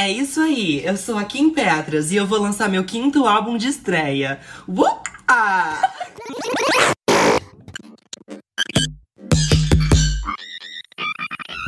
[0.00, 3.56] É isso aí, eu sou a Kim Petras e eu vou lançar meu quinto álbum
[3.56, 4.38] de estreia.
[4.68, 5.80] Uá!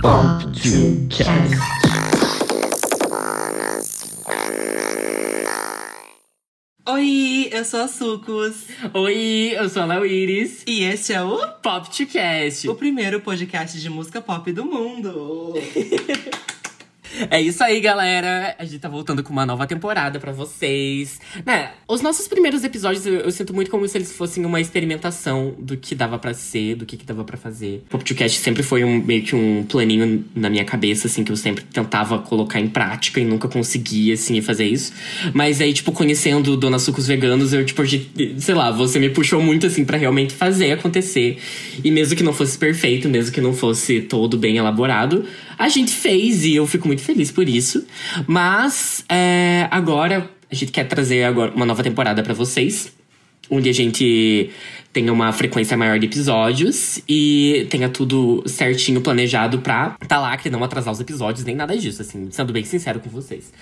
[0.01, 1.57] Pop to Cast.
[6.89, 10.63] Oi, eu sou a Sucos Oi, eu sou a Léo Iris.
[10.69, 12.69] e este é o, Pop to Cast.
[12.69, 15.55] o primeiro podcast de música pop do mundo.
[17.29, 18.55] É isso aí, galera.
[18.59, 21.21] A gente tá voltando com uma nova temporada pra vocês.
[21.45, 25.55] Né, os nossos primeiros episódios eu, eu sinto muito como se eles fossem uma experimentação
[25.59, 27.85] do que dava pra ser, do que, que dava pra fazer.
[27.89, 31.33] Pop to Cast sempre foi um, meio que um planinho na minha cabeça, assim, que
[31.33, 34.93] eu sempre tentava colocar em prática e nunca conseguia, assim, fazer isso.
[35.35, 37.83] Mas aí, tipo, conhecendo Dona Sucos Veganos, eu, tipo,
[38.39, 41.39] sei lá, você me puxou muito, assim, pra realmente fazer acontecer.
[41.83, 45.25] E mesmo que não fosse perfeito, mesmo que não fosse todo bem elaborado,
[45.61, 47.87] a gente fez e eu fico muito feliz por isso.
[48.27, 52.91] Mas é, agora a gente quer trazer agora uma nova temporada pra vocês,
[53.51, 54.49] onde a gente
[54.91, 60.49] tenha uma frequência maior de episódios e tenha tudo certinho planejado pra tá lá, que
[60.49, 63.53] não atrasar os episódios, nem nada disso, assim, sendo bem sincero com vocês.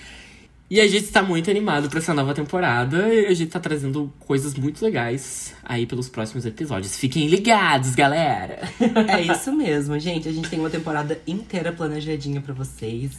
[0.71, 4.13] E a gente tá muito animado pra essa nova temporada e a gente tá trazendo
[4.21, 6.95] coisas muito legais aí pelos próximos episódios.
[6.95, 8.61] Fiquem ligados, galera!
[9.09, 10.29] É isso mesmo, gente.
[10.29, 13.13] A gente tem uma temporada inteira planejadinha pra vocês.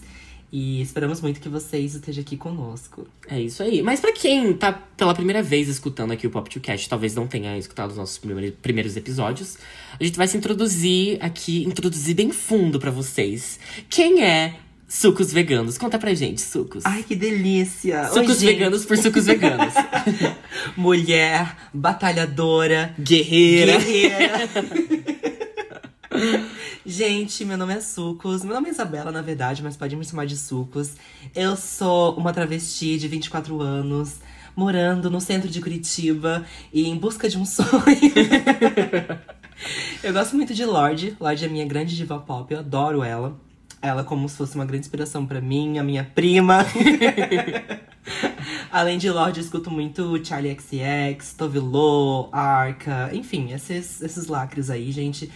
[0.51, 3.07] E esperamos muito que vocês estejam aqui conosco.
[3.27, 3.81] É isso aí.
[3.83, 7.27] Mas pra quem tá pela primeira vez escutando aqui o Pop 2 Cast, talvez não
[7.27, 9.57] tenha escutado os nossos primeiros- episódios,
[9.99, 13.59] a gente vai se introduzir aqui, introduzir bem fundo pra vocês.
[13.89, 14.55] Quem é
[14.89, 15.77] Sucos Veganos?
[15.77, 16.83] Conta pra gente, Sucos.
[16.83, 18.01] Ai, que delícia!
[18.05, 18.53] Oi, Sucos gente.
[18.53, 19.71] Veganos por Sucos Veganos.
[20.75, 23.77] Mulher, batalhadora, Guerreira.
[23.77, 24.49] guerreira.
[26.83, 28.43] Gente, meu nome é Sucos.
[28.43, 30.93] Meu nome é Isabela, na verdade, mas pode me chamar de Sucos.
[31.35, 34.15] Eu sou uma travesti de 24 anos,
[34.55, 37.69] morando no centro de Curitiba e em busca de um sonho.
[40.01, 41.15] eu gosto muito de Lorde.
[41.19, 43.39] Lorde é minha grande diva pop, eu adoro ela.
[43.81, 46.65] Ela como se fosse uma grande inspiração pra mim, a minha prima.
[48.71, 54.69] Além de Lorde, eu escuto muito Charlie XX, Tove Lo, Arca, enfim, esses, esses lacres
[54.69, 55.31] aí, gente.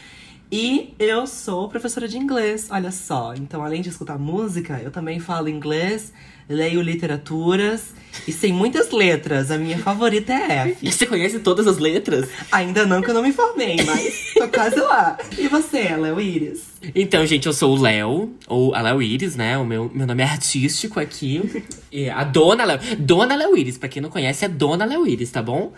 [0.52, 3.34] E eu sou professora de inglês, olha só.
[3.34, 6.14] Então, além de escutar música, eu também falo inglês,
[6.48, 7.94] leio literaturas
[8.28, 9.52] e sei muitas letras.
[9.52, 10.92] A minha favorita é F.
[10.92, 12.30] Você conhece todas as letras?
[12.52, 15.18] Ainda não que eu não me formei, mas tô quase lá.
[15.38, 16.74] E você, Léo Iris?
[16.94, 19.58] Então, gente, eu sou o Léo, ou a Léo Iris, né?
[19.58, 21.64] O meu, meu nome é artístico aqui.
[21.92, 22.80] E a Dona Léo.
[23.00, 25.74] Dona Léo Iris, pra quem não conhece, é Dona Léo Iris, tá bom?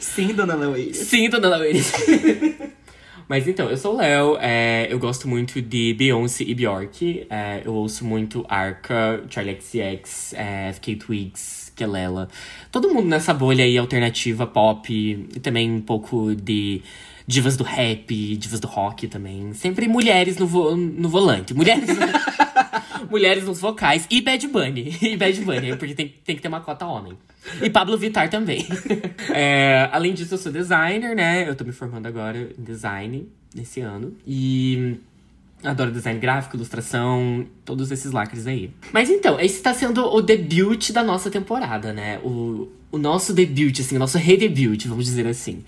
[0.00, 0.96] Sim, dona Léo Iris.
[0.96, 1.92] Sim, Dona Léo Iris.
[3.28, 7.26] Mas então, eu sou o Léo, é, eu gosto muito de Beyoncé e Bjork.
[7.28, 12.28] é, eu ouço muito Arca, Charlie XX, é, FK Twigs, Kelela.
[12.70, 14.92] Todo mundo nessa bolha aí alternativa, pop.
[14.92, 16.82] E também um pouco de
[17.26, 19.52] divas do rap, divas do rock também.
[19.54, 21.52] Sempre mulheres no, vo- no volante.
[21.52, 21.84] Mulheres...
[23.10, 24.06] Mulheres nos vocais.
[24.10, 24.96] E Bad Bunny.
[25.02, 27.12] E Bad Bunny, porque tem, tem que ter uma cota homem.
[27.62, 28.66] E Pablo Vittar também.
[29.38, 31.48] É, além disso, eu sou designer, né?
[31.48, 34.14] Eu tô me formando agora em design nesse ano.
[34.26, 34.96] E
[35.62, 38.70] adoro design gráfico, ilustração, todos esses lacres aí.
[38.92, 42.18] Mas então, esse tá sendo o debut da nossa temporada, né?
[42.22, 45.64] O, o nosso debut, assim, o nosso redebut, vamos dizer assim.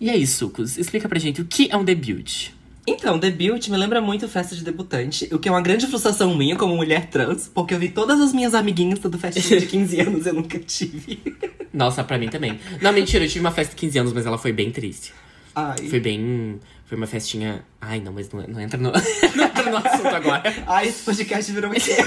[0.00, 2.50] E aí, Sucos, explica pra gente o que é um debut.
[2.88, 6.56] Então, debut me lembra muito festa de debutante, o que é uma grande frustração minha
[6.56, 10.24] como mulher trans, porque eu vi todas as minhas amiguinhas tendo festinha de 15 anos
[10.24, 11.22] e eu nunca tive.
[11.70, 12.58] Nossa, pra mim também.
[12.80, 15.12] Não, mentira, eu tive uma festa de 15 anos, mas ela foi bem triste.
[15.54, 15.86] Ai.
[15.86, 16.58] Foi bem.
[16.86, 17.62] Foi uma festinha.
[17.78, 18.90] Ai, não, mas não, não entra no.
[19.36, 20.42] não entra no assunto agora.
[20.66, 21.74] Ai, esse podcast virou um.
[21.76, 22.02] Esse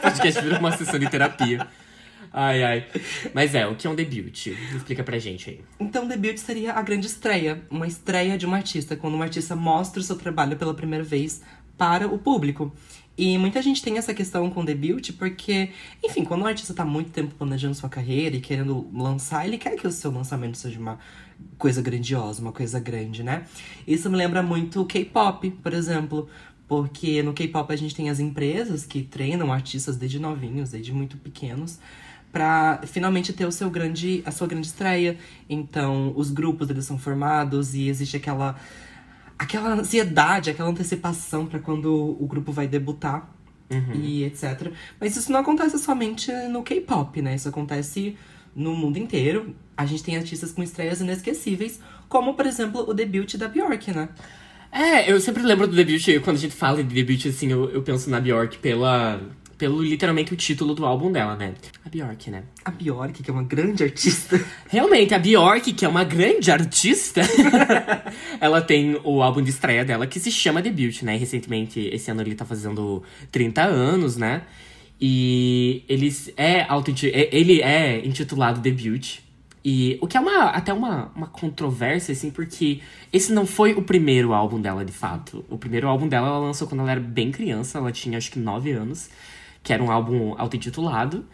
[0.00, 1.66] podcast virou uma sessão de terapia.
[2.32, 2.86] Ai, ai.
[3.34, 4.46] Mas é, o que é um debut?
[4.74, 5.60] Explica pra gente aí.
[5.78, 7.62] Então, debut seria a grande estreia.
[7.70, 11.42] Uma estreia de uma artista, quando uma artista mostra o seu trabalho pela primeira vez
[11.76, 12.72] para o público.
[13.16, 15.70] E muita gente tem essa questão com debut, porque,
[16.02, 19.76] enfim, quando um artista tá muito tempo planejando sua carreira e querendo lançar, ele quer
[19.76, 20.98] que o seu lançamento seja uma
[21.58, 23.44] coisa grandiosa, uma coisa grande, né?
[23.86, 26.28] Isso me lembra muito o K-pop, por exemplo.
[26.66, 31.18] Porque no K-pop a gente tem as empresas que treinam artistas desde novinhos, desde muito
[31.18, 31.78] pequenos,
[32.32, 35.18] para finalmente ter o seu grande, a sua grande estreia.
[35.48, 38.56] Então, os grupos eles são formados e existe aquela
[39.38, 43.28] aquela ansiedade, aquela antecipação para quando o grupo vai debutar
[43.94, 44.72] e etc.
[45.00, 47.34] Mas isso não acontece somente no K-pop, né?
[47.34, 48.16] Isso acontece
[48.54, 49.54] no mundo inteiro.
[49.76, 54.08] A gente tem artistas com estreias inesquecíveis, como por exemplo o debut da Bjork, né?
[54.70, 57.82] É, eu sempre lembro do debut, quando a gente fala de debut, assim, eu, eu
[57.82, 59.20] penso na Bjork pela,
[59.62, 61.54] pelo literalmente o título do álbum dela, né?
[61.84, 62.42] A Bjork, né?
[62.64, 64.44] A Bjork, que é uma grande artista.
[64.66, 67.20] Realmente, a Bjork, que é uma grande artista,
[68.42, 71.16] ela tem o álbum de estreia dela que se chama Debut, né?
[71.16, 74.42] Recentemente, esse ano ele tá fazendo 30 anos, né?
[75.00, 79.20] E ele é, auto é, ele é intitulado Debut.
[79.64, 82.80] E o que é uma, até uma, uma controvérsia, assim, porque
[83.12, 85.44] esse não foi o primeiro álbum dela, de fato.
[85.48, 88.40] O primeiro álbum dela ela lançou quando ela era bem criança, ela tinha acho que
[88.40, 89.08] 9 anos,
[89.62, 91.24] que era um álbum auto-intitulado.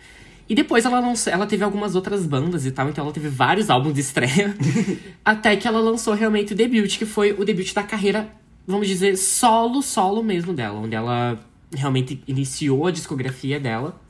[0.49, 3.69] E depois ela lançou, ela teve algumas outras bandas e tal, então ela teve vários
[3.69, 4.57] álbuns de estreia.
[5.25, 8.33] até que ela lançou realmente o debut, que foi o debut da carreira,
[8.67, 11.39] vamos dizer, solo, solo mesmo dela, onde ela
[11.75, 14.01] realmente iniciou a discografia dela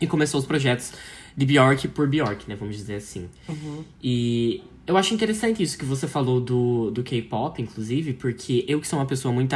[0.00, 0.92] e começou os projetos
[1.36, 2.54] de Bjork por Bjork, né?
[2.54, 3.28] Vamos dizer assim.
[3.48, 3.84] Uhum.
[4.02, 8.86] E eu acho interessante isso que você falou do, do K-pop, inclusive, porque eu que
[8.86, 9.54] sou uma pessoa muito,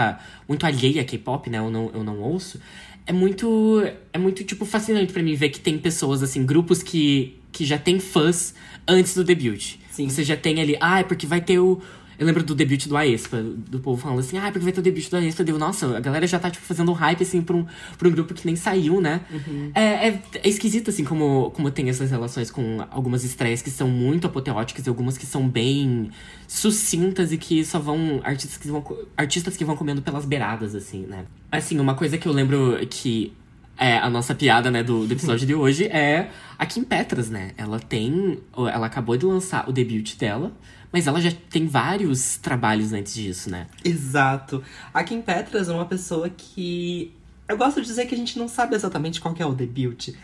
[0.49, 1.59] muito alheia a K-pop, né?
[1.59, 2.61] Eu não, eu não ouço.
[3.07, 3.83] É muito,
[4.13, 7.79] é muito, tipo, fascinante para mim ver que tem pessoas, assim, grupos que, que já
[7.79, 8.55] tem fãs
[8.87, 9.77] antes do debut.
[9.91, 10.09] Sim.
[10.09, 11.81] Você já tem ali, ah, é porque vai ter o,
[12.19, 14.83] eu lembro do debut do Aespa, do povo falando assim, ah, porque vai ter o
[14.83, 15.45] debut do Aespa.
[15.45, 17.67] Deu, nossa, a galera já tá, tipo, fazendo um hype, assim, pra um,
[17.99, 19.21] pra um grupo que nem saiu, né?
[19.31, 19.71] Uhum.
[19.75, 23.89] É, é, é, esquisito, assim, como, como tem essas relações com algumas estreias que são
[23.89, 26.11] muito apoteóticas e algumas que são bem
[26.49, 28.21] sucintas e que só vão.
[28.25, 28.85] Artistas que vão,
[29.17, 31.27] artistas que vão comendo pelas beiradas, assim, né?
[31.53, 33.33] Assim, uma coisa que eu lembro que
[33.79, 37.53] é, a nossa piada, né, do, do episódio de hoje é a Kim Petras, né?
[37.59, 38.39] Ela tem.
[38.57, 40.53] Ela acabou de lançar o debut dela.
[40.97, 43.67] Mas ela já tem vários trabalhos antes disso, né?
[43.85, 44.65] Exato.
[44.95, 47.13] A Kim Petras é uma pessoa que.
[47.47, 50.15] Eu gosto de dizer que a gente não sabe exatamente qual é o debut.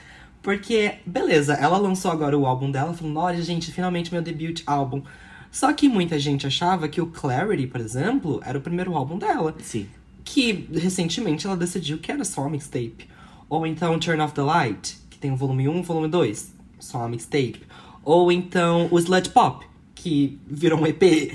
[0.40, 5.02] Porque, beleza, ela lançou agora o álbum dela, falando: olha, gente, finalmente meu debut álbum.
[5.50, 9.54] Só que muita gente achava que o Clarity, por exemplo, era o primeiro álbum dela.
[9.60, 9.86] Sim.
[10.24, 13.10] Que recentemente ela decidiu que era só uma mixtape.
[13.46, 16.54] Ou então Turn Off the Light, que tem o volume 1 e o volume 2,
[16.80, 17.60] só uma mixtape.
[18.02, 19.66] Ou então o Sludge Pop,
[20.02, 21.00] que virou um EP.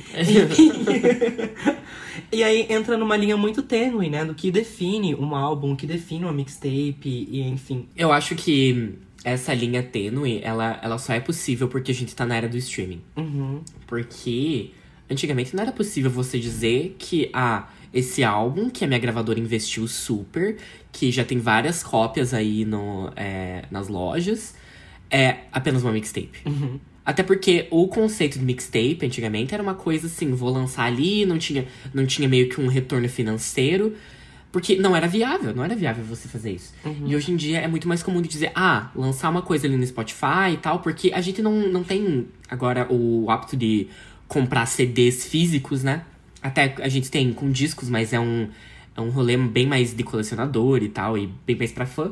[2.30, 4.26] e aí entra numa linha muito tênue, né?
[4.26, 7.88] Do que define um álbum, que define uma mixtape, e enfim.
[7.96, 12.26] Eu acho que essa linha tênue, ela, ela só é possível porque a gente tá
[12.26, 13.02] na era do streaming.
[13.16, 13.62] Uhum.
[13.88, 14.72] Porque
[15.10, 19.88] antigamente não era possível você dizer que, ah, esse álbum que a minha gravadora investiu
[19.88, 20.58] super,
[20.92, 24.56] que já tem várias cópias aí no, é, nas lojas,
[25.10, 26.40] é apenas uma mixtape.
[26.46, 26.78] Uhum.
[27.08, 31.38] Até porque o conceito de mixtape antigamente era uma coisa assim, vou lançar ali, não
[31.38, 33.96] tinha, não tinha meio que um retorno financeiro.
[34.52, 36.74] Porque não era viável, não era viável você fazer isso.
[36.84, 37.08] Uhum.
[37.08, 39.78] E hoje em dia é muito mais comum de dizer, ah, lançar uma coisa ali
[39.78, 43.88] no Spotify e tal, porque a gente não, não tem agora o hábito de
[44.28, 46.04] comprar CDs físicos, né?
[46.42, 48.50] Até a gente tem com discos, mas é um,
[48.98, 52.12] é um rolê bem mais de colecionador e tal, e bem mais pra fã.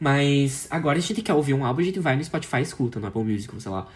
[0.00, 2.98] Mas agora a gente quer ouvir um álbum, a gente vai no Spotify e escuta,
[2.98, 3.86] no Apple Music, sei lá.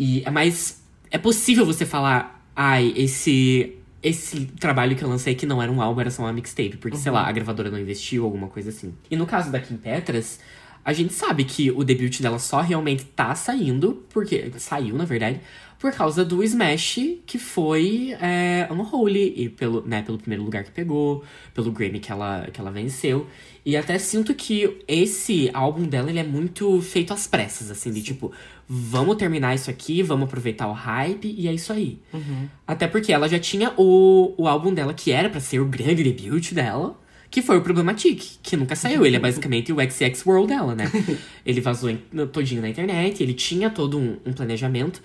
[0.00, 0.82] E é mais.
[1.10, 3.76] É possível você falar, ai, esse.
[4.02, 6.78] Esse trabalho que eu lancei que não era um álbum, era só uma mixtape.
[6.78, 7.02] Porque, uhum.
[7.02, 8.94] sei lá, a gravadora não investiu, alguma coisa assim.
[9.10, 10.40] E no caso da Kim Petras,
[10.82, 14.50] a gente sabe que o debut dela só realmente tá saindo, porque.
[14.56, 15.38] Saiu, na verdade,
[15.78, 20.70] por causa do Smash, que foi é, Unholy, e pelo, né, pelo primeiro lugar que
[20.70, 23.26] pegou, pelo Grammy que ela, que ela venceu.
[23.64, 28.02] E até sinto que esse álbum dela, ele é muito feito às pressas, assim, de
[28.02, 28.32] tipo,
[28.66, 31.98] vamos terminar isso aqui, vamos aproveitar o hype, e é isso aí.
[32.12, 32.48] Uhum.
[32.66, 36.02] Até porque ela já tinha o, o álbum dela, que era para ser o grande
[36.02, 36.98] debut dela,
[37.30, 39.06] que foi o Problematic, que nunca saiu.
[39.06, 40.90] Ele é basicamente o XX World dela, né?
[41.46, 41.98] ele vazou em,
[42.32, 45.02] todinho na internet, ele tinha todo um, um planejamento,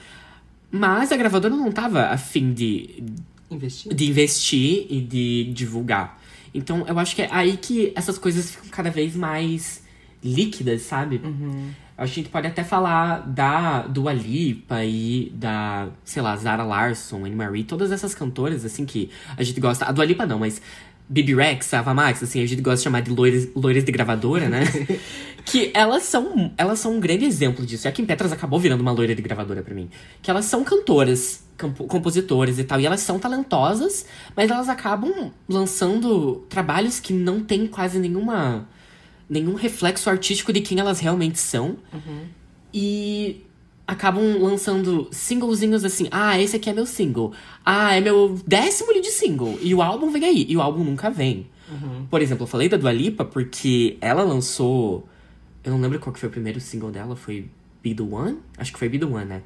[0.72, 3.04] mas a gravadora não tava afim de
[3.50, 3.94] investir.
[3.94, 6.22] de investir e de divulgar.
[6.58, 9.84] Então eu acho que é aí que essas coisas ficam cada vez mais
[10.24, 11.22] líquidas, sabe?
[11.24, 11.70] Uhum.
[11.98, 17.36] A gente pode até falar da Dua Lipa e da, sei lá, Zara Larson, Anne
[17.36, 19.86] Marie, todas essas cantoras, assim, que a gente gosta.
[19.86, 20.62] A Dua Lipa não, mas
[21.08, 24.50] Bibi Rex, Ava Max, assim, a gente gosta de chamar de loiras, loiras de gravadora,
[24.50, 24.64] né?
[25.46, 27.88] que elas são, elas são um grande exemplo disso.
[27.88, 29.90] E a Kim Petras acabou virando uma loira de gravadora para mim.
[30.22, 31.44] Que elas são cantoras,
[31.88, 32.82] compositoras e tal.
[32.82, 38.68] E elas são talentosas, mas elas acabam lançando trabalhos que não tem quase nenhuma
[39.30, 41.78] nenhum reflexo artístico de quem elas realmente são.
[41.94, 42.26] Uhum.
[42.74, 43.44] E
[43.88, 46.08] acabam lançando singlezinhos assim.
[46.12, 47.34] Ah, esse aqui é meu single.
[47.66, 49.58] Ah, é meu décimo lead single.
[49.62, 50.46] E o álbum vem aí.
[50.50, 51.48] E o álbum nunca vem.
[51.70, 52.06] Uhum.
[52.10, 55.08] Por exemplo, eu falei da Dua Lipa porque ela lançou.
[55.64, 57.16] Eu não lembro qual que foi o primeiro single dela.
[57.16, 57.46] Foi
[57.82, 58.38] Be The One?
[58.58, 59.42] Acho que foi Be The One, né?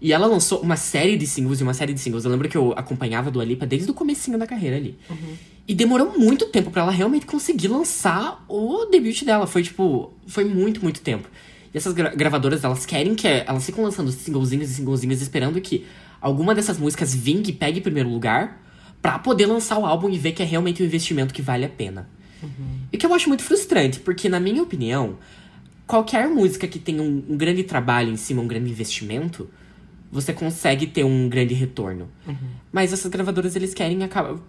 [0.00, 2.24] E ela lançou uma série de singles e uma série de singles.
[2.24, 4.98] Eu lembro que eu acompanhava a Dua Lipa desde o comecinho da carreira ali.
[5.66, 9.46] E demorou muito tempo pra ela realmente conseguir lançar o debut dela.
[9.46, 11.26] Foi, tipo, foi muito, muito tempo.
[11.74, 13.26] E essas gra- gravadoras, elas querem que...
[13.26, 15.84] Elas ficam lançando singlezinhos e singlezinhos, esperando que
[16.20, 18.62] alguma dessas músicas vingue e pegue primeiro lugar
[19.02, 21.68] pra poder lançar o álbum e ver que é realmente um investimento que vale a
[21.68, 22.08] pena.
[22.92, 25.16] E que eu acho muito frustrante, porque, na minha opinião,
[25.86, 29.50] qualquer música que tenha um, um grande trabalho em cima, um grande investimento,
[30.12, 32.08] você consegue ter um grande retorno.
[32.72, 33.98] Mas essas gravadoras, eles querem,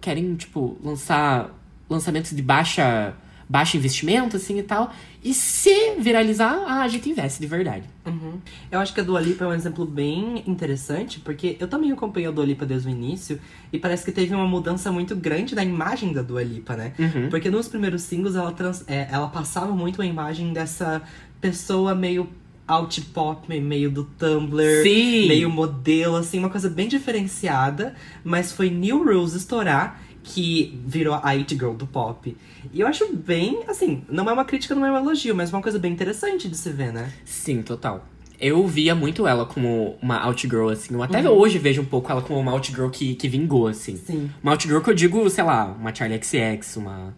[0.00, 1.52] querem tipo, lançar
[1.90, 3.14] lançamentos de baixa,
[3.48, 4.92] baixo investimento, assim, e tal.
[5.22, 7.84] E se viralizar, ah, a gente investe de verdade.
[8.04, 8.34] Uhum.
[8.70, 12.28] Eu acho que a Dua Lipa é um exemplo bem interessante, porque eu também acompanho
[12.28, 13.38] a Dua Lipa desde o início,
[13.72, 16.92] e parece que teve uma mudança muito grande da imagem da Dua Lipa, né?
[16.98, 17.28] Uhum.
[17.30, 21.02] Porque nos primeiros singles ela, trans- é, ela passava muito a imagem dessa
[21.40, 22.28] pessoa meio
[22.68, 25.28] alt pop, meio do Tumblr, Sim.
[25.28, 31.30] meio modelo, assim, uma coisa bem diferenciada, mas foi New Rules estourar que virou a
[31.30, 32.36] It Girl do pop.
[32.72, 35.62] E eu acho bem, assim, não é uma crítica, não é um elogio, mas uma
[35.62, 37.12] coisa bem interessante de se ver, né?
[37.24, 38.04] Sim, total.
[38.38, 40.92] Eu via muito ela como uma outgirl, assim.
[40.92, 43.96] Eu até hoje vejo um pouco ela como uma outgirl que, que vingou, assim.
[43.96, 44.28] Sim.
[44.42, 47.14] Uma outgirl que eu digo, sei lá, uma Charlie XX, uma.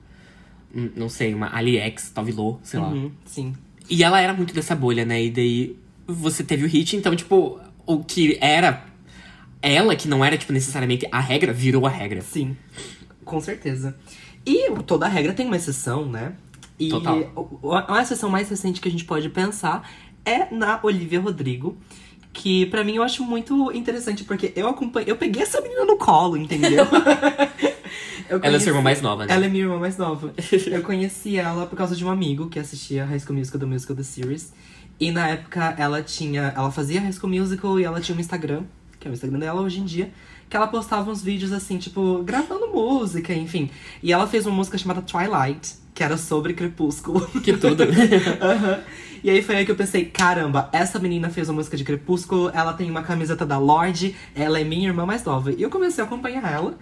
[0.72, 2.88] hum, Não sei, uma Ali X, Tavilô, sei lá.
[2.88, 3.54] Uhum, sim.
[3.90, 5.24] E ela era muito dessa bolha, né?
[5.24, 8.84] E daí você teve o hit, então, tipo, o que era
[9.60, 12.20] ela, que não era, tipo, necessariamente a regra, virou a regra.
[12.20, 12.56] Sim,
[13.28, 13.96] com certeza.
[14.44, 16.32] E toda regra tem uma exceção, né?
[16.78, 17.18] E Total.
[17.36, 19.88] o- o- a exceção mais recente que a gente pode pensar
[20.24, 21.76] é na Olivia Rodrigo.
[22.32, 25.10] Que pra mim eu acho muito interessante, porque eu acompanhei.
[25.10, 26.86] Eu peguei essa menina no colo, entendeu?
[28.28, 29.32] Eu Ela é conheci- sua irmã mais nova, né?
[29.34, 30.32] Ela é minha irmã mais nova.
[30.70, 33.96] Eu conheci ela por causa de um amigo que assistia High School Musical do Musical
[33.96, 34.52] The Series.
[35.00, 36.52] E na época ela tinha.
[36.54, 38.64] Ela fazia High School Musical e ela tinha um Instagram,
[39.00, 40.12] que é o Instagram dela hoje em dia,
[40.48, 43.70] que ela postava uns vídeos assim, tipo, gravando música, enfim.
[44.02, 47.26] E ela fez uma música chamada Twilight, que era sobre Crepúsculo.
[47.42, 47.84] Que tudo.
[48.40, 48.80] Aham.
[49.22, 52.50] E aí foi aí que eu pensei, caramba, essa menina fez uma música de Crepúsculo,
[52.54, 55.52] ela tem uma camiseta da Lorde, ela é minha irmã mais nova.
[55.52, 56.78] E eu comecei a acompanhar ela.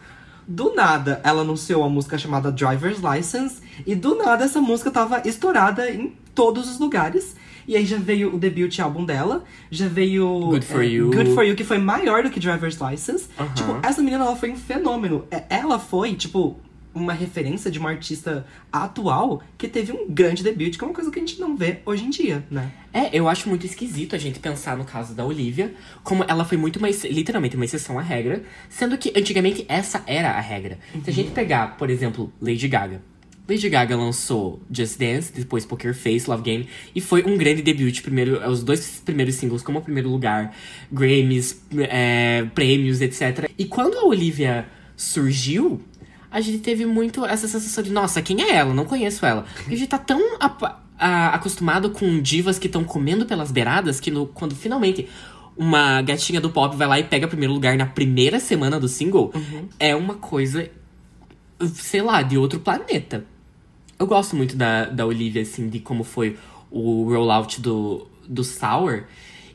[0.46, 5.22] Do nada, ela anunciou a música chamada Driver's License, e do nada essa música tava
[5.26, 7.34] estourada em todos os lugares.
[7.66, 11.10] E aí já veio o debut álbum dela, já veio Good For é, You.
[11.10, 13.28] Good For You, que foi maior do que Driver's License.
[13.38, 13.54] Aham.
[13.54, 15.24] Tipo, essa menina ela foi um fenômeno.
[15.30, 16.56] É, Ela foi, tipo,
[16.96, 21.10] uma referência de uma artista atual que teve um grande debut, que é uma coisa
[21.10, 22.72] que a gente não vê hoje em dia, né?
[22.92, 26.56] É, eu acho muito esquisito a gente pensar no caso da Olivia, como ela foi
[26.56, 30.78] muito mais, literalmente, uma exceção à regra, sendo que antigamente essa era a regra.
[31.04, 33.02] Se a gente pegar, por exemplo, Lady Gaga.
[33.48, 38.00] Lady Gaga lançou Just Dance, depois Poker Face, Love Game, e foi um grande debut.
[38.02, 40.52] Primeiro, os dois primeiros singles como primeiro lugar,
[40.90, 43.48] Grammys, é, prêmios, etc.
[43.56, 45.80] E quando a Olivia surgiu,
[46.30, 48.74] a gente teve muito essa sensação de, nossa, quem é ela?
[48.74, 49.42] Não conheço ela.
[49.54, 50.20] Porque a gente tá tão
[50.98, 55.08] acostumado com divas que estão comendo pelas beiradas que no- quando finalmente
[55.56, 59.32] uma gatinha do pop vai lá e pega primeiro lugar na primeira semana do single,
[59.78, 60.68] é uma coisa,
[61.74, 63.24] sei lá, de outro planeta.
[63.98, 66.36] Eu gosto muito da, da Olivia, assim, de como foi
[66.70, 69.04] o rollout do, do Sour.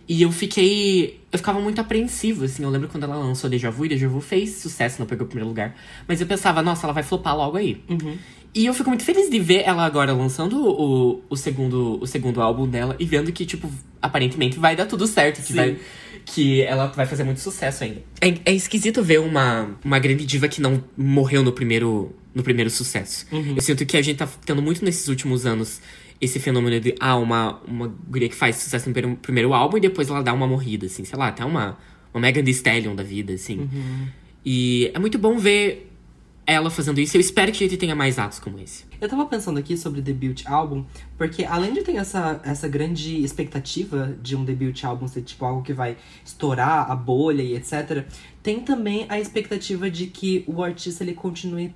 [0.07, 1.21] E eu fiquei.
[1.31, 2.63] Eu ficava muito apreensivo, assim.
[2.63, 5.27] Eu lembro quando ela lançou Deja Vu, e Deja Vu fez sucesso, não pegou o
[5.27, 5.75] primeiro lugar.
[6.07, 7.81] Mas eu pensava, nossa, ela vai flopar logo aí.
[8.53, 12.41] E eu fico muito feliz de ver ela agora lançando o, o, segundo, o segundo
[12.41, 13.71] álbum dela e vendo que, tipo,
[14.01, 15.37] aparentemente vai dar tudo certo.
[15.37, 15.55] Que, Sim.
[15.55, 15.77] vai,
[16.25, 18.01] que ela vai fazer muito sucesso ainda.
[18.19, 22.69] É, é esquisito ver uma, uma grande diva que não morreu no primeiro, no primeiro
[22.69, 23.25] sucesso.
[23.31, 25.81] Eu sinto que a gente tá tendo muito nesses últimos anos
[26.19, 30.07] esse fenômeno de, ah, uma, uma guria que faz sucesso no primeiro, álbum e depois
[30.09, 31.77] ela dá uma morrida, assim, sei lá, até uma,
[32.13, 33.67] uma Megan Thee Stallion da vida, assim.
[34.45, 35.91] E é muito bom ver
[36.45, 37.15] ela fazendo isso.
[37.15, 38.85] Eu espero que a gente tenha mais atos como esse.
[38.99, 40.85] Eu tava pensando aqui sobre debut álbum,
[41.17, 45.61] porque além de ter essa, essa grande expectativa de um debut álbum ser tipo algo
[45.61, 48.05] que vai estourar a bolha e etc,
[48.43, 51.73] tem também a expectativa de que o artista ele continue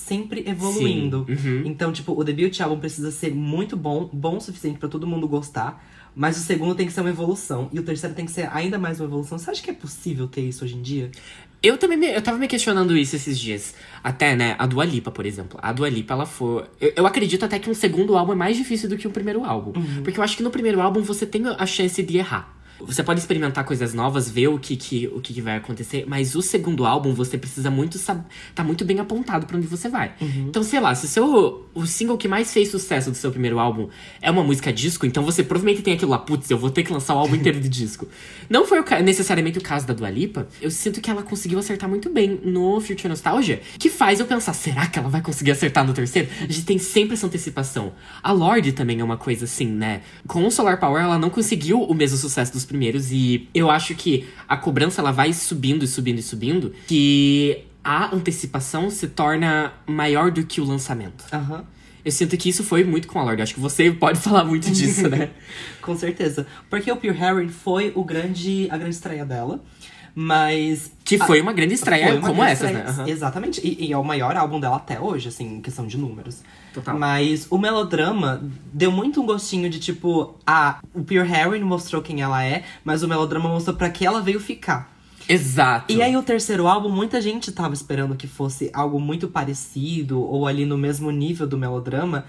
[0.00, 1.26] sempre evoluindo.
[1.28, 1.62] Uhum.
[1.64, 5.28] Então, tipo, o debut álbum precisa ser muito bom, bom o suficiente pra todo mundo
[5.28, 8.48] gostar, mas o segundo tem que ser uma evolução e o terceiro tem que ser
[8.52, 9.38] ainda mais uma evolução.
[9.38, 11.10] Você acha que é possível ter isso hoje em dia?
[11.62, 13.74] Eu também me, eu tava me questionando isso esses dias.
[14.02, 15.58] Até, né, a Dua Lipa, por exemplo.
[15.62, 16.64] A Dua Lipa, ela foi...
[16.80, 19.44] Eu, eu acredito até que um segundo álbum é mais difícil do que um primeiro
[19.44, 19.72] álbum.
[20.02, 22.59] Porque eu acho que no primeiro álbum você tem a chance de errar.
[22.86, 26.34] Você pode experimentar coisas novas, ver o que, que, o que, que vai acontecer, mas
[26.34, 28.24] o segundo álbum você precisa muito saber.
[28.54, 30.12] tá muito bem apontado para onde você vai.
[30.20, 30.46] Uhum.
[30.48, 31.66] Então, sei lá, se o seu.
[31.72, 33.88] O single que mais fez sucesso do seu primeiro álbum
[34.20, 36.92] é uma música disco, então você provavelmente tem aquilo lá, putz, eu vou ter que
[36.92, 38.08] lançar o álbum inteiro de disco.
[38.50, 40.48] Não foi o necessariamente o caso da Dua Lipa.
[40.60, 44.52] Eu sinto que ela conseguiu acertar muito bem no Future Nostalgia, que faz eu pensar,
[44.52, 46.28] será que ela vai conseguir acertar no terceiro?
[46.40, 47.92] A gente tem sempre essa antecipação.
[48.22, 50.02] A Lorde também é uma coisa assim, né?
[50.26, 53.94] Com o Solar Power, ela não conseguiu o mesmo sucesso dos primeiros, e eu acho
[53.94, 59.72] que a cobrança ela vai subindo e subindo e subindo, que a antecipação se torna
[59.86, 61.24] maior do que o lançamento.
[61.32, 61.64] Aham.
[62.02, 63.42] Eu sinto que isso foi muito com a Lorde.
[63.42, 65.30] Acho que você pode falar muito disso, né?
[65.82, 66.46] Com certeza.
[66.70, 69.62] Porque o Pure Harry foi o grande, a grande estreia dela.
[70.14, 70.92] Mas.
[71.04, 72.78] Que foi uma grande estreia uma como grande estreia.
[72.78, 72.84] né?
[72.88, 73.08] Aham.
[73.08, 73.60] Exatamente.
[73.62, 76.42] E, e é o maior álbum dela até hoje, assim, em questão de números.
[76.72, 76.98] Total.
[76.98, 82.20] Mas o melodrama deu muito um gostinho de tipo, ah, o Pure Harry mostrou quem
[82.22, 84.90] ela é, mas o melodrama mostrou pra que ela veio ficar.
[85.28, 85.92] Exato.
[85.92, 90.46] E aí o terceiro álbum, muita gente tava esperando que fosse algo muito parecido ou
[90.46, 92.24] ali no mesmo nível do melodrama.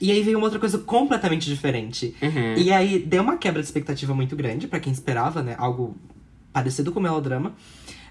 [0.00, 2.14] E aí veio uma outra coisa completamente diferente.
[2.20, 2.54] Uhum.
[2.56, 5.54] E aí deu uma quebra de expectativa muito grande pra quem esperava, né?
[5.58, 5.96] Algo
[6.52, 7.52] parecido com melodrama.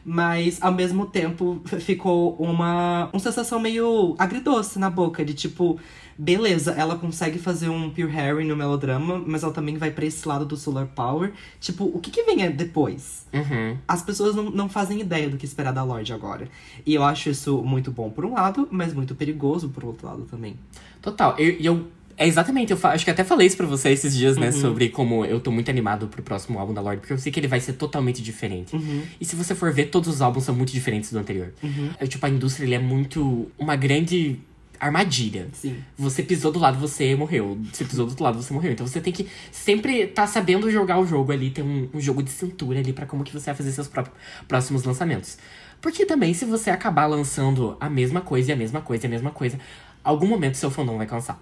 [0.08, 5.80] Mas ao mesmo tempo ficou uma, uma sensação meio agridoce na boca, de tipo,
[6.16, 10.28] beleza, ela consegue fazer um Pure Harry no melodrama, mas ela também vai pra esse
[10.28, 11.34] lado do Solar Power.
[11.60, 13.26] Tipo, o que, que vem depois?
[13.34, 13.78] Uhum.
[13.88, 16.48] as pessoas não, não fazem ideia do que esperar da Lorde agora.
[16.86, 20.22] E eu acho isso muito bom por um lado, mas muito perigoso por outro lado
[20.30, 20.56] também.
[21.02, 21.36] Total.
[21.40, 24.36] E eu, eu- É exatamente, eu acho que até falei isso pra você esses dias,
[24.38, 24.44] Uhum.
[24.44, 24.52] né?
[24.52, 27.40] Sobre como eu tô muito animado pro próximo álbum da Lorde, porque eu sei que
[27.40, 28.74] ele vai ser totalmente diferente.
[28.76, 29.02] Uhum.
[29.20, 31.54] E se você for ver, todos os álbuns são muito diferentes do anterior.
[32.00, 33.52] É, tipo, a indústria ele é muito.
[33.60, 34.40] uma grande
[34.80, 35.48] armadilha.
[35.54, 35.78] Sim.
[35.98, 37.58] Você pisou do lado, você morreu.
[37.72, 38.72] Você pisou do outro lado, você morreu.
[38.72, 42.22] Então você tem que sempre tá sabendo jogar o jogo ali, ter um, um jogo
[42.22, 44.16] de cintura ali pra como que você vai fazer seus próprios
[44.48, 45.38] próximos lançamentos.
[45.82, 49.10] Porque também, se você acabar lançando a mesma coisa e a mesma coisa e a
[49.10, 49.60] mesma coisa,
[50.06, 51.42] algum momento seu fandom vai cansar.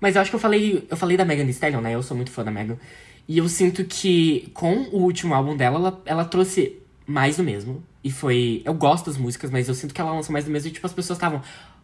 [0.00, 1.94] Mas eu acho que eu falei, eu falei da Megan Thee Stallion, né?
[1.94, 2.78] Eu sou muito fã da Megan.
[3.26, 6.76] E eu sinto que com o último álbum dela, ela, ela trouxe
[7.06, 7.82] mais do mesmo.
[8.02, 8.62] E foi.
[8.64, 10.68] Eu gosto das músicas, mas eu sinto que ela lançou mais do mesmo.
[10.68, 11.42] E, tipo, as pessoas estavam.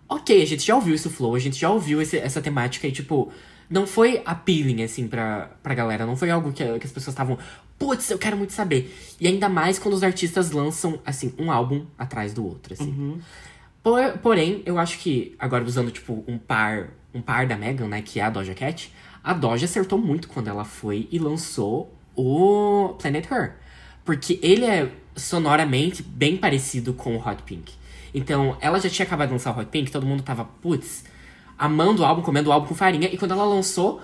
[0.09, 2.87] Ok, a gente já ouviu esse flow, a gente já ouviu esse- essa temática.
[2.87, 3.31] E, tipo,
[3.69, 6.07] não foi appealing, assim, pra, pra galera.
[6.07, 7.37] Não foi algo que, que as pessoas estavam.
[7.79, 8.95] Putz, eu quero muito saber.
[9.21, 12.91] E ainda mais quando os artistas lançam, assim, um álbum atrás do outro, assim.
[13.85, 18.03] Por- porém, eu acho que, agora usando, tipo, um par, um par da Megan, né,
[18.03, 18.91] que é a Doja Cat,
[19.23, 23.53] a Doja acertou muito quando ela foi e lançou o Planet Her.
[24.05, 27.73] Porque ele é sonoramente bem parecido com o Hot Pink.
[28.13, 31.05] Então, ela já tinha acabado de lançar o Hot Pink, todo mundo tava, putz,
[31.59, 33.09] amando o álbum, comendo o álbum com farinha.
[33.13, 34.01] E quando ela lançou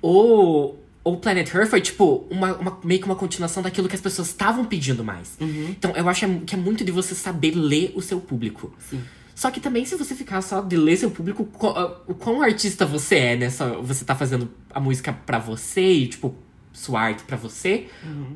[0.00, 4.00] o, o Planet Her, foi tipo uma, uma- meio que uma continuação daquilo que as
[4.00, 5.36] pessoas estavam pedindo mais.
[5.40, 8.72] Então, eu acho que é muito de você saber ler o seu público.
[8.78, 9.02] Sim.
[9.34, 12.42] Só que também, se você ficar só de ler seu público, co- ah, o quão
[12.42, 13.50] artista você é, né?
[13.50, 16.34] Só, você tá fazendo a música pra você e, tipo,
[16.72, 17.86] sua arte pra você,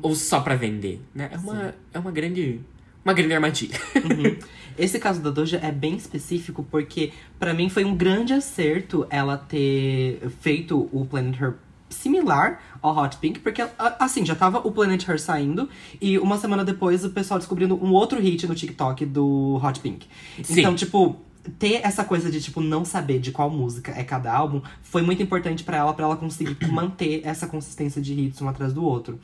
[0.01, 1.29] ou só pra vender, né?
[1.31, 2.59] É uma, é uma grande.
[3.05, 3.79] Uma grande armadilha.
[4.77, 9.37] Esse caso da Doja é bem específico porque, pra mim, foi um grande acerto ela
[9.37, 11.53] ter feito o Planet Her
[11.89, 13.65] similar ao Hot Pink, porque,
[13.99, 15.69] assim, já tava o Planet Her saindo,
[16.01, 20.07] e uma semana depois o pessoal descobrindo um outro hit no TikTok do Hot Pink.
[20.43, 20.59] Sim.
[20.59, 21.19] Então, tipo,
[21.57, 25.21] ter essa coisa de, tipo, não saber de qual música é cada álbum foi muito
[25.23, 29.19] importante pra ela, pra ela conseguir manter essa consistência de hits um atrás do outro.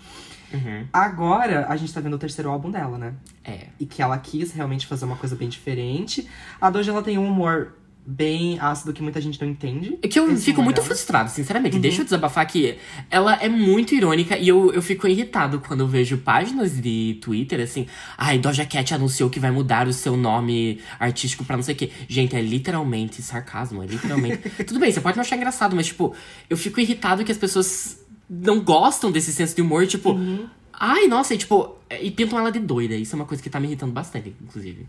[0.54, 0.86] Uhum.
[0.93, 3.13] Agora, a gente tá vendo o terceiro álbum dela, né?
[3.43, 3.67] É.
[3.80, 6.28] e que ela quis realmente fazer uma coisa bem diferente.
[6.62, 7.73] A Doja ela tem um humor
[8.05, 9.97] bem ácido que muita gente não entende.
[10.01, 10.87] É que eu Esse fico muito dela.
[10.87, 11.79] frustrado, sinceramente.
[11.79, 12.77] Deixa eu desabafar que
[13.09, 17.61] ela é muito irônica e eu, eu fico irritado quando eu vejo páginas de Twitter
[17.61, 17.87] assim.
[18.17, 21.77] Ai, Doja Cat anunciou que vai mudar o seu nome artístico pra não sei o
[21.77, 21.91] quê.
[22.07, 24.49] Gente, é literalmente sarcasmo, é literalmente.
[24.67, 26.13] Tudo bem, você pode não achar engraçado, mas tipo,
[26.49, 30.11] eu fico irritado que as pessoas não gostam desse senso de humor, tipo.
[30.11, 30.47] Uhum.
[30.73, 32.95] Ai, nossa, e tipo, e pintam ela de doida.
[32.95, 34.85] Isso é uma coisa que tá me irritando bastante, inclusive.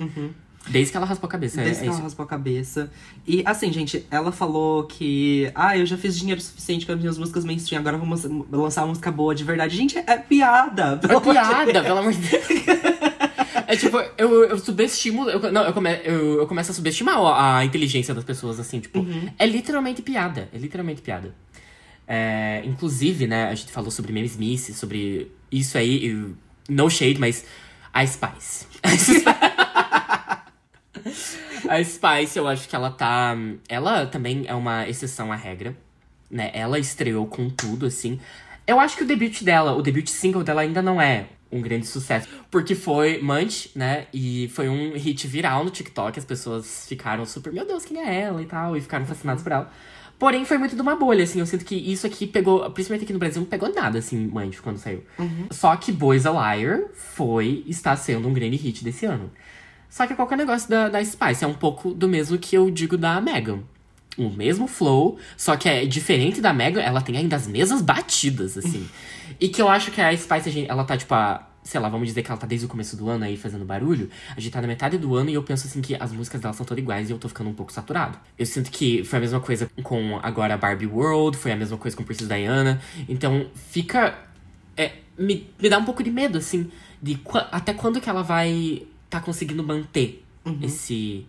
[0.68, 1.60] Desde que ela raspou a cabeça.
[1.60, 1.64] é- Uhum.
[1.66, 2.02] Desde é que ela isso.
[2.04, 2.90] raspou a cabeça.
[3.26, 5.50] E assim, gente, ela falou que.
[5.54, 8.24] Ah, eu já fiz dinheiro suficiente com as minhas músicas mainstream, agora eu vou mos-
[8.50, 9.76] lançar uma música boa de verdade.
[9.76, 10.98] Gente, é piada!
[11.02, 12.44] É pelo piada, pelo amor de Deus.
[13.66, 15.28] É tipo, eu, eu subestimo.
[15.28, 19.04] Eu, não, eu, come, eu, eu começo a subestimar a, inteligência das pessoas, assim, tipo,
[19.38, 20.48] é literalmente piada.
[20.52, 21.34] É literalmente piada.
[22.06, 26.34] É, inclusive, né, a gente falou sobre Meme Smith, sobre isso aí, e-
[26.72, 27.44] no shade, mas
[27.92, 28.66] a Spice.
[28.82, 29.24] a Spice,
[32.36, 33.36] eu acho que ela tá.
[33.68, 35.76] Ela também é uma exceção à regra,
[36.30, 36.50] né?
[36.54, 38.20] Ela estreou com tudo, assim.
[38.66, 41.86] Eu acho que o debut dela, o debut single dela ainda não é um grande
[41.86, 42.26] sucesso.
[42.50, 44.06] Porque foi Munch, né?
[44.12, 46.18] E foi um hit viral no TikTok.
[46.18, 48.76] As pessoas ficaram super, meu Deus, quem é ela e tal.
[48.76, 49.70] E ficaram fascinadas por ela.
[50.18, 51.40] Porém, foi muito de uma bolha, assim.
[51.40, 54.62] Eu sinto que isso aqui pegou, principalmente aqui no Brasil, não pegou nada, assim, Munch,
[54.62, 55.02] quando saiu.
[55.50, 59.30] Só que Boys a Liar foi, está sendo um grande hit desse ano.
[59.94, 62.98] Só que qualquer negócio da, da Spice é um pouco do mesmo que eu digo
[62.98, 63.60] da Megan.
[64.18, 68.58] O mesmo flow, só que é diferente da Megan, ela tem ainda as mesmas batidas,
[68.58, 68.88] assim.
[69.38, 72.24] e que eu acho que a Spice, ela tá, tipo, a, sei lá, vamos dizer
[72.24, 74.10] que ela tá desde o começo do ano aí fazendo barulho.
[74.36, 76.52] A gente tá na metade do ano e eu penso, assim, que as músicas dela
[76.54, 78.18] são todas iguais e eu tô ficando um pouco saturado.
[78.36, 81.76] Eu sinto que foi a mesma coisa com agora a Barbie World, foi a mesma
[81.78, 82.82] coisa com Princess Diana.
[83.08, 84.18] Então, fica
[84.76, 86.68] é, me, me dá um pouco de medo, assim,
[87.00, 90.24] de qua- até quando que ela vai tá conseguindo manter
[90.62, 91.26] esse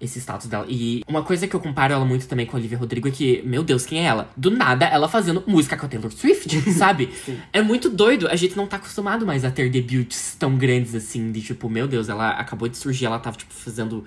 [0.00, 0.66] esse status dela.
[0.68, 3.40] E uma coisa que eu comparo ela muito também com a Olivia Rodrigo é que,
[3.42, 4.28] meu Deus, quem é ela?
[4.36, 7.08] Do nada, ela fazendo música com a Taylor Swift, sabe?
[7.52, 8.26] é muito doido.
[8.26, 11.86] A gente não tá acostumado mais a ter debuts tão grandes assim, de tipo, meu
[11.86, 14.04] Deus, ela acabou de surgir, ela tava, tipo, fazendo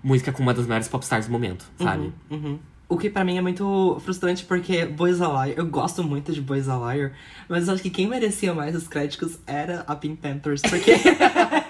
[0.00, 2.12] música com uma das maiores popstars do momento, sabe?
[2.30, 2.60] Uhum.
[2.88, 6.42] O que pra mim é muito frustrante porque Boys a Liar, eu gosto muito de
[6.42, 7.12] Boys a Liar,
[7.48, 10.92] mas eu acho que quem merecia mais os créditos era a Pink Panthers, porque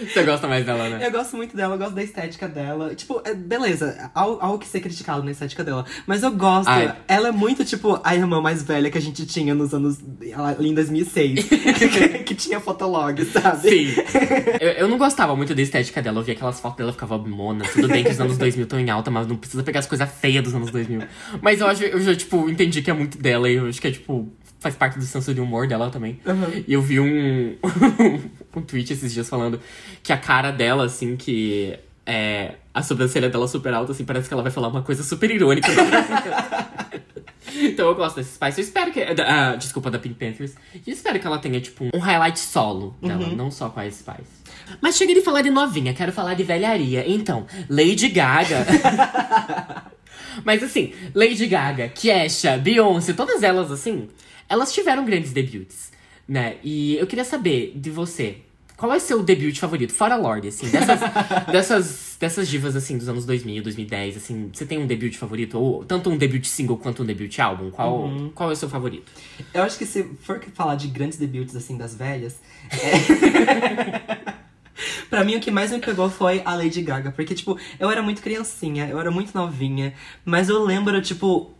[0.00, 1.06] Você gosta mais dela, né?
[1.06, 2.94] eu gosto muito dela, eu gosto da estética dela.
[2.94, 6.68] Tipo, é- beleza, há algo que ser criticado na estética dela, mas eu gosto.
[6.68, 6.94] Ai.
[7.06, 9.98] Ela é muito tipo a irmã mais velha que a gente tinha nos anos.
[10.58, 11.46] ali em 2006,
[12.24, 13.68] que tinha fotolog, sabe?
[13.68, 13.94] Sim.
[14.60, 16.20] Eu, eu não gostava muito da estética dela.
[16.20, 17.64] Eu via aquelas fotos dela, ficava mona.
[17.72, 20.08] Tudo bem que os anos 2000 estão em alta, mas não precisa pegar as coisas
[20.20, 21.02] feias dos anos 2000.
[21.40, 23.48] Mas eu acho, eu já, tipo, entendi que é muito dela.
[23.50, 26.20] E eu acho que é, tipo, faz parte do senso de humor dela também.
[26.26, 26.64] Uhum.
[26.66, 27.56] E eu vi um,
[28.54, 29.60] um tweet esses dias falando
[30.02, 34.34] que a cara dela, assim, que é, a sobrancelha dela super alta, assim, parece que
[34.34, 35.68] ela vai falar uma coisa super irônica.
[37.60, 38.60] Então eu gosto desse Spice.
[38.60, 39.00] Eu espero que.
[39.02, 40.54] ah, desculpa, da Pink Panthers.
[40.86, 44.38] E espero que ela tenha, tipo, um highlight solo dela, não só com a Spice.
[44.80, 47.04] Mas chega de falar de novinha, quero falar de velharia.
[47.08, 48.64] Então, Lady Gaga.
[50.44, 54.08] Mas assim, Lady Gaga, Kesha, Beyoncé, todas elas, assim,
[54.48, 55.92] elas tiveram grandes debuts,
[56.26, 56.56] né?
[56.62, 58.38] E eu queria saber de você.
[58.76, 59.92] Qual é seu debut favorito?
[59.92, 61.00] Fora Lorde, assim, dessas,
[61.50, 65.58] dessas, dessas divas, assim, dos anos 2000, 2010, assim, você tem um debut favorito?
[65.58, 67.72] Ou tanto um debut single quanto um debut álbum?
[67.72, 69.10] Qual, qual é o seu favorito?
[69.52, 72.36] Eu acho que se for falar de grandes debuts, assim, das velhas.
[72.70, 74.34] É...
[75.10, 77.10] pra mim, o que mais me pegou foi a Lady Gaga.
[77.12, 79.92] Porque, tipo, eu era muito criancinha, eu era muito novinha.
[80.24, 81.52] Mas eu lembro, tipo.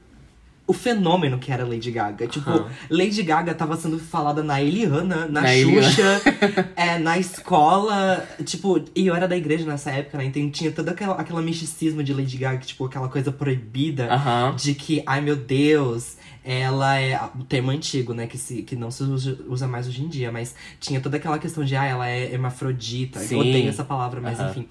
[0.66, 2.26] O fenômeno que era Lady Gaga.
[2.26, 2.68] Tipo, Aham.
[2.90, 5.48] Lady Gaga tava sendo falada na Eliana, na, Na.
[5.48, 6.20] Xuxa,
[6.76, 8.28] é, na escola.
[8.44, 10.26] Tipo, e eu era da igreja nessa época, né?
[10.26, 14.56] Então tinha todo aquela, aquela misticismo de Lady Gaga, tipo, aquela coisa proibida Aham.
[14.56, 18.26] de que, ai meu Deus, ela é o termo antigo, né?
[18.26, 21.64] Que, se, que não se usa, mais hoje em dia, mas tinha toda aquela questão
[21.64, 23.20] de, ah, ela é hermafrodita.
[23.20, 23.34] Sim.
[23.34, 24.50] Eu odeio essa palavra, mas Aham.
[24.50, 24.68] enfim.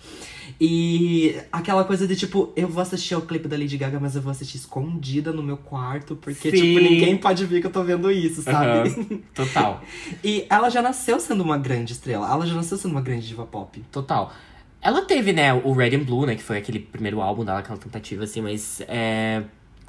[0.60, 4.22] E aquela coisa de tipo, eu vou assistir ao clipe da Lady Gaga, mas eu
[4.22, 6.58] vou assistir escondida no meu quarto, porque, Sim.
[6.58, 8.90] tipo, ninguém pode ver que eu tô vendo isso, sabe?
[8.90, 9.22] Aham.
[9.36, 9.84] Total.
[10.24, 13.46] e ela já nasceu sendo uma grande estrela, ela já nasceu sendo uma grande diva
[13.46, 13.84] pop.
[13.92, 14.34] Total.
[14.82, 17.78] Ela teve, né, o Red and Blue, né, que foi aquele primeiro álbum dela, aquela
[17.78, 19.44] tentativa, assim, mas é,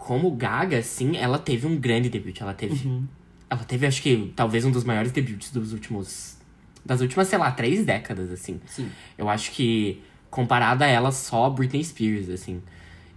[0.08, 2.40] como Gaga, assim, ela teve um grande debut.
[2.40, 3.02] Ela teve.
[3.50, 6.38] Ela teve, acho que, talvez um dos maiores debuts dos últimos.
[6.82, 8.58] Das últimas, sei lá, três décadas, assim.
[8.64, 8.88] Sim.
[9.18, 12.62] Eu acho que, comparada a ela, só Britney Spears, assim.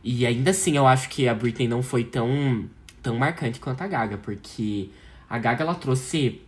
[0.04, 2.65] E ainda assim, eu acho que a Britney não foi tão,
[3.01, 4.89] tão marcante quanto a Gaga, porque
[5.30, 6.41] a Gaga, ela trouxe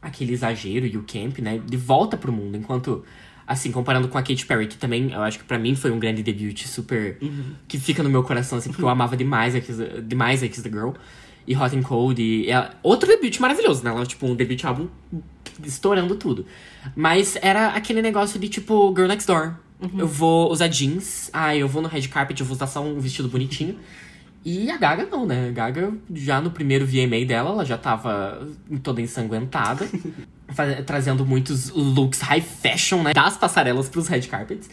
[0.00, 3.04] aquele exagero e o camp, né, de volta pro mundo, enquanto,
[3.46, 5.98] assim, comparando com a Katy Perry, que também, eu acho que pra mim foi um
[5.98, 7.18] grande debut super...
[7.68, 10.62] que fica no meu coração, assim, porque eu amava demais a Kiss, demais a Kiss
[10.62, 10.90] the Girl.
[11.46, 14.88] E Hot and Cold, e ela- outro debut maravilhoso, né, ela, tipo, um debut álbum
[15.62, 16.44] estourando tudo.
[16.96, 19.54] Mas era aquele negócio de, tipo, Girl Next Door.
[19.96, 22.98] Eu vou usar jeans, ah, eu vou no red carpet, eu vou usar só um
[22.98, 23.78] vestido bonitinho.
[24.44, 25.48] E a Gaga não, né?
[25.48, 28.48] A Gaga, já no primeiro VMA dela, ela já tava
[28.82, 29.86] toda ensanguentada.
[30.84, 33.12] trazendo muitos looks high fashion, né?
[33.12, 34.68] Das passarelas pros red carpets.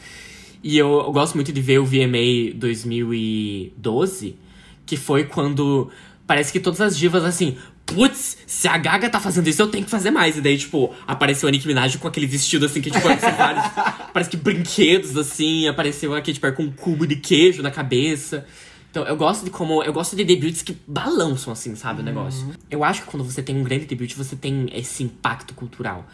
[0.63, 4.37] E eu, eu gosto muito de ver o VMA 2012,
[4.85, 5.89] que foi quando
[6.25, 7.57] parece que todas as divas, assim...
[7.85, 10.37] Putz, se a Gaga tá fazendo isso, eu tenho que fazer mais.
[10.37, 13.65] E daí, tipo, apareceu a Nicki Minaj com aquele vestido, assim, que, tipo, vários...
[14.13, 15.67] parece que brinquedos, assim.
[15.67, 18.45] Apareceu a Katy Perry com um cubo de queijo na cabeça.
[18.93, 19.81] Então, eu gosto de como.
[19.81, 22.53] Eu gosto de debuts que balançam, assim, sabe, o negócio.
[22.69, 26.05] Eu acho que quando você tem um grande debut, você tem esse impacto cultural.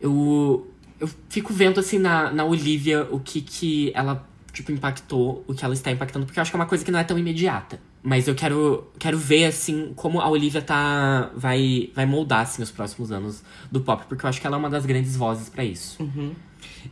[0.00, 0.66] Eu.
[0.98, 5.62] Eu fico vendo, assim, na, na Olivia o que que ela, tipo, impactou, o que
[5.66, 7.78] ela está impactando, porque eu acho que é uma coisa que não é tão imediata.
[8.02, 11.30] Mas eu quero, quero ver, assim, como a Olivia tá.
[11.36, 14.58] Vai, vai moldar, assim, os próximos anos do pop, porque eu acho que ela é
[14.58, 16.02] uma das grandes vozes para isso.
[16.02, 16.32] Uhum.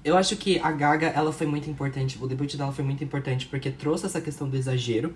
[0.04, 3.46] Eu acho que a Gaga, ela foi muito importante, o debut dela foi muito importante
[3.46, 5.14] porque trouxe essa questão do exagero.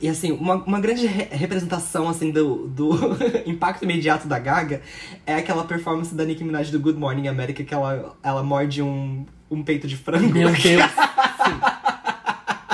[0.00, 2.90] E, assim, uma, uma grande re representação, assim, do, do
[3.46, 4.82] impacto imediato da Gaga
[5.26, 9.24] é aquela performance da Nicki Minaj do Good Morning America, que ela, ela morde um,
[9.50, 10.32] um peito de frango.
[10.32, 10.82] Meu Deus!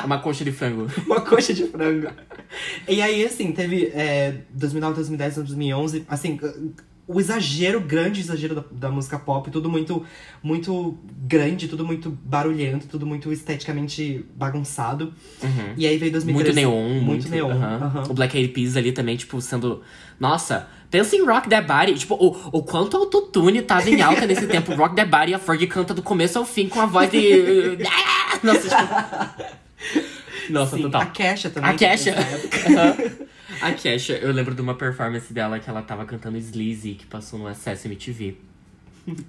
[0.05, 0.89] Uma coxa de frango.
[1.07, 2.09] Uma coxa de frango.
[2.89, 6.39] E aí, assim, teve é, 2009, 2010, 2011, assim
[7.13, 10.05] o exagero, grande exagero da, da, música pop, tudo muito,
[10.43, 15.13] muito grande, tudo muito barulhento, tudo muito esteticamente bagunçado.
[15.43, 15.75] Uhum.
[15.77, 16.33] E aí veio 2013.
[16.33, 16.89] Muito neon.
[16.89, 17.51] Muito, muito neon.
[17.51, 18.03] Uhum.
[18.11, 19.83] O Black Eyed Peas ali também, tipo, sendo...
[20.19, 21.95] Nossa, pensa em Rock That Body.
[21.95, 24.73] Tipo, o, o quanto autotune tava em alta nesse tempo.
[24.77, 27.79] Rock That Body, a Fergie canta do começo ao fim com a voz de...
[28.43, 29.53] Nossa, tipo...
[30.51, 31.03] Nossa, Sim, total.
[31.03, 31.71] A Kesha também.
[31.71, 32.15] A Kesha.
[33.61, 37.39] A Kesha, eu lembro de uma performance dela que ela tava cantando Sleazy, que passou
[37.39, 38.37] no Acesso MTV.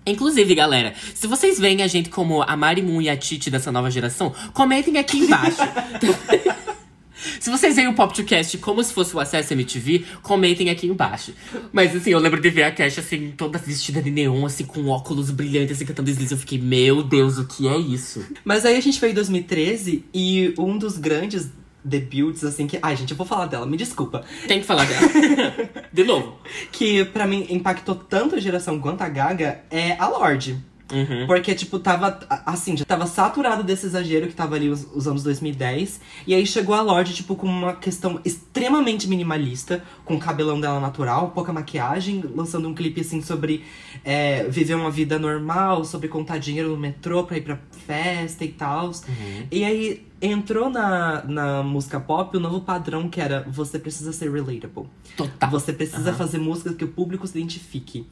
[0.06, 3.72] Inclusive, galera, se vocês veem a gente como a Mari Moon e a Titi dessa
[3.72, 5.58] nova geração, comentem aqui embaixo.
[7.40, 10.86] se vocês veem o Pop 2 Cast como se fosse o Acesso MTV, comentem aqui
[10.86, 11.34] embaixo.
[11.72, 14.88] Mas assim, eu lembro de ver a Kesha assim, toda vestida de neon, assim, com
[14.88, 16.34] óculos brilhantes, assim, cantando Sleazy.
[16.34, 18.24] Eu fiquei, meu Deus, o que é isso?
[18.46, 21.50] Mas aí a gente foi em 2013 e um dos grandes
[21.84, 22.80] debuts, assim, que.
[22.82, 24.24] Ai, gente, eu vou falar dela, me desculpa.
[24.48, 25.08] Tem que falar dela.
[25.92, 26.38] De novo.
[26.72, 30.58] Que para mim impactou tanto a geração quanto a Gaga é a Lorde.
[30.94, 31.26] Uhum.
[31.28, 35.24] Porque, tipo, tava assim, já tava saturado desse exagero que tava ali os, os, anos
[35.24, 36.00] 2010.
[36.28, 40.80] E aí chegou a Lorde, tipo, com uma questão extremamente minimalista, com o cabelão dela
[40.80, 43.64] natural, pouca maquiagem, lançando um clipe, assim, sobre
[44.06, 48.50] é, viver uma vida normal, sobre contar dinheiro no metrô pra ir pra festa e
[48.50, 48.88] tal.
[48.88, 49.48] Uhum.
[49.52, 54.32] E aí entrou na, na música pop o novo padrão que era você precisa ser
[54.32, 54.86] relatable.
[55.18, 55.50] Total.
[55.50, 56.18] Você precisa Uhum.
[56.18, 58.08] fazer músicas que o público se identifique.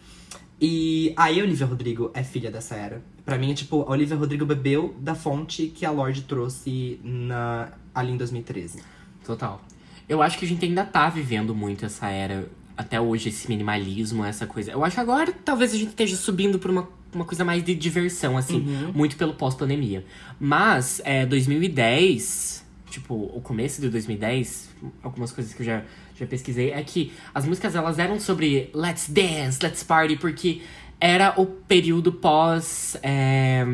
[0.62, 3.02] E aí a Olivia Rodrigo é filha dessa era.
[3.26, 7.70] Pra mim, é tipo, a Olivia Rodrigo bebeu da fonte que a Lorde trouxe na,
[7.96, 8.80] ali em 2013.
[9.26, 9.60] Total.
[10.08, 12.48] Eu acho que a gente ainda tá vivendo muito essa era,
[12.78, 14.72] até hoje, esse minimalismo, essa coisa.
[14.72, 17.74] Eu acho que agora talvez a gente esteja subindo pra uma, uma coisa mais de
[17.74, 18.92] diversão, assim, Uhum.
[18.94, 20.06] muito pelo pós-pandemia.
[20.40, 24.70] Mas, é, 2010, tipo, o começo de 2010,
[25.02, 25.84] algumas coisas que eu já,
[26.22, 30.62] já pesquisei, é que as músicas elas eram sobre let's dance, let's party, porque
[31.00, 32.96] era o período pós.
[33.04, 33.66] é,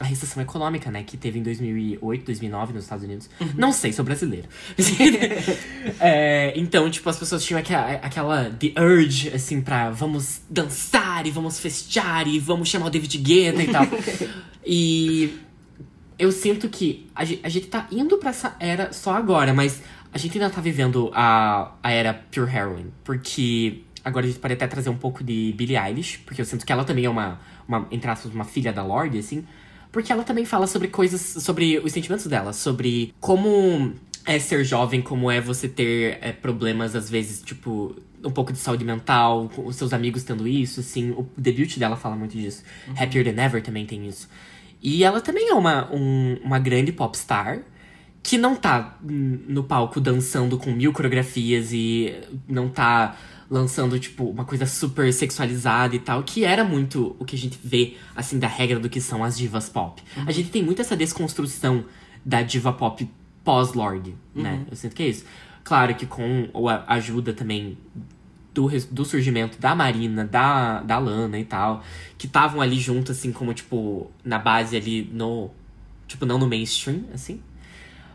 [0.00, 3.28] a recessão econômica, né, que teve em 2008, 2009 nos Estados Unidos.
[3.56, 4.46] Não sei, sou brasileiro.
[6.00, 11.30] É, então, tipo, as pessoas tinham aquela, aquela the urge, assim, pra vamos dançar e
[11.30, 13.84] vamos festear e vamos chamar o David Guetta e tal.
[14.64, 15.36] e
[16.18, 19.82] eu sinto que a, ge- a gente tá indo pra essa era só agora, mas
[20.12, 22.86] a gente ainda tá vivendo a, a era Pure Heroin.
[23.04, 26.64] Porque agora a gente pode até trazer um pouco de Billie Eilish, porque eu sinto
[26.64, 29.44] que ela também é uma, uma entre aspas, uma filha da Lorde, assim.
[29.92, 33.94] Porque ela também fala sobre coisas, sobre os sentimentos dela, sobre como
[34.26, 38.58] é ser jovem, como é você ter é, problemas, às vezes, tipo, um pouco de
[38.58, 41.12] saúde mental, com os seus amigos tendo isso, assim.
[41.12, 42.62] O debut dela fala muito disso.
[42.98, 44.28] Happier Than Ever também tem isso.
[44.82, 47.60] E ela também é uma, um- uma grande popstar
[48.28, 52.14] que não tá no palco dançando com mil coreografias e
[52.46, 53.16] não tá
[53.50, 57.58] lançando, tipo, uma coisa super sexualizada e tal, que era muito o que a gente
[57.64, 60.02] vê, assim, da regra do que são as divas pop.
[60.26, 61.86] A gente tem muito essa desconstrução
[62.22, 63.08] da diva pop
[63.42, 64.62] pós-Lorde, né?
[64.70, 65.24] Eu sinto que é isso.
[65.64, 67.78] Claro que com a ajuda também
[68.52, 71.82] do, do surgimento da Marina, da, da Lana e tal,
[72.18, 75.48] que estavam ali junto, assim, como, tipo, na base ali no.
[76.06, 77.40] Tipo, não no mainstream, assim.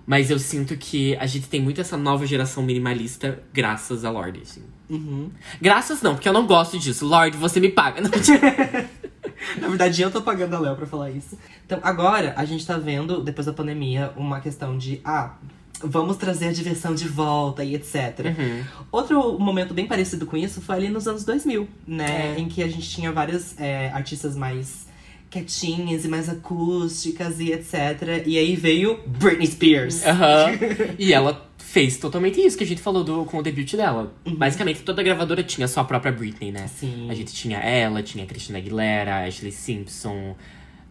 [0.05, 4.41] Mas eu sinto que a gente tem muito essa nova geração minimalista graças a Lorde,
[4.41, 4.63] assim.
[4.89, 5.31] Uhum.
[5.61, 7.05] Graças não, porque eu não gosto disso.
[7.05, 8.01] Lorde, você me paga.
[8.01, 8.11] Não.
[9.59, 11.37] Na verdade, eu tô pagando a Léo pra falar isso.
[11.65, 15.35] Então, agora, a gente tá vendo, depois da pandemia, uma questão de, ah,
[15.81, 17.95] vamos trazer a diversão de volta e etc.
[18.25, 18.63] Uhum.
[18.91, 22.35] Outro momento bem parecido com isso foi ali nos anos 2000, né?
[22.35, 22.39] É.
[22.39, 24.87] Em que a gente tinha várias é, artistas mais
[25.33, 28.23] quietinhas e mais acústicas e etc.
[28.25, 30.05] E aí veio Britney Spears.
[30.05, 30.51] Aham.
[30.99, 34.13] E ela fez totalmente isso que a gente falou do, com o debut dela.
[34.27, 36.67] Basicamente, toda gravadora tinha sua própria Britney, né?
[36.67, 37.07] Sim.
[37.09, 40.35] A gente tinha ela, tinha a Christina Aguilera, Ashley Simpson,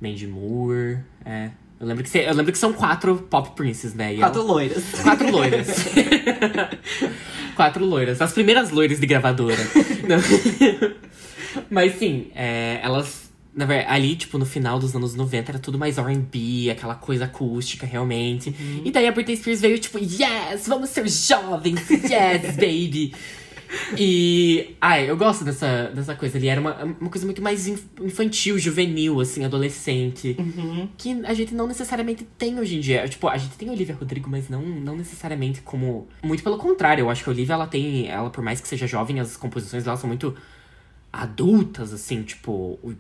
[0.01, 0.99] Mandy Moore.
[1.25, 1.51] É.
[1.81, 4.15] Eu lembro que, cê- eu lembro que são quatro pop princes, né?
[4.15, 4.85] E Quatro ela- loiras.
[5.03, 5.69] Quatro loiras.
[7.55, 8.21] Quatro loiras.
[8.21, 9.57] As primeiras loiras de gravadora.
[11.71, 13.22] Mas sim, é, elas
[13.55, 17.27] Na verdade, ali, tipo, no final dos anos 90 era tudo mais R&B, aquela coisa
[17.27, 18.49] acústica, realmente.
[18.49, 18.83] Uhum.
[18.85, 23.13] E daí a Britney Spears veio, tipo, yes, vamos ser jovens, yes, baby.
[23.97, 24.75] E.
[24.81, 26.49] Ai, eu gosto dessa, dessa coisa ali.
[26.49, 30.37] Era uma, uma coisa muito mais inf- infantil, juvenil, assim, adolescente.
[30.39, 30.89] Uhum.
[30.97, 33.09] Que a gente não necessariamente tem hoje em dia.
[33.09, 36.07] Tipo, a gente tem a Olivia Rodrigo, mas não, não necessariamente como.
[36.23, 38.09] Muito pelo contrário, eu acho que a Olivia, ela tem.
[38.09, 40.35] Ela, por mais que seja jovem, as composições dela são muito
[41.13, 42.79] adultas, assim, tipo.
[42.83, 42.95] o-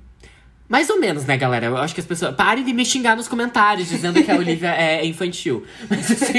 [0.72, 1.66] Mais ou menos, né, galera?
[1.66, 2.34] Eu acho que as pessoas.
[2.34, 5.64] Parem de me xingar nos comentários dizendo que a Olivia é infantil.
[5.90, 6.38] Mas assim,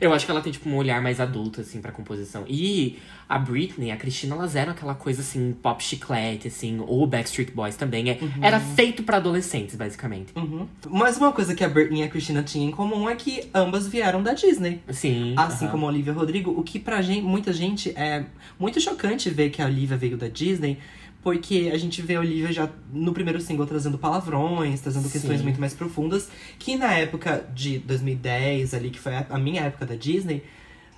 [0.00, 2.46] eu acho que ela tem, tipo, um olhar mais adulto, assim, pra composição.
[2.48, 7.50] E a Britney, a Cristina, elas eram aquela coisa assim, pop chiclete, assim, ou Backstreet
[7.52, 8.08] Boys também.
[8.08, 10.32] É, Era feito pra adolescentes, basicamente.
[10.34, 10.66] Uhum.
[10.88, 13.86] Mas uma coisa que a Britney e a Christina tinham em comum é que ambas
[13.86, 14.80] vieram da Disney.
[14.88, 15.34] Sim.
[15.36, 15.72] Assim aham.
[15.72, 18.24] como a Olivia Rodrigo, o que pra gente, muita gente é
[18.58, 20.78] muito chocante ver que a Olivia veio da Disney,
[21.26, 25.42] porque a gente vê a Olivia já no primeiro single trazendo palavrões, trazendo questões Sim.
[25.42, 29.96] muito mais profundas, que na época de 2010, ali, que foi a minha época da
[29.96, 30.44] Disney,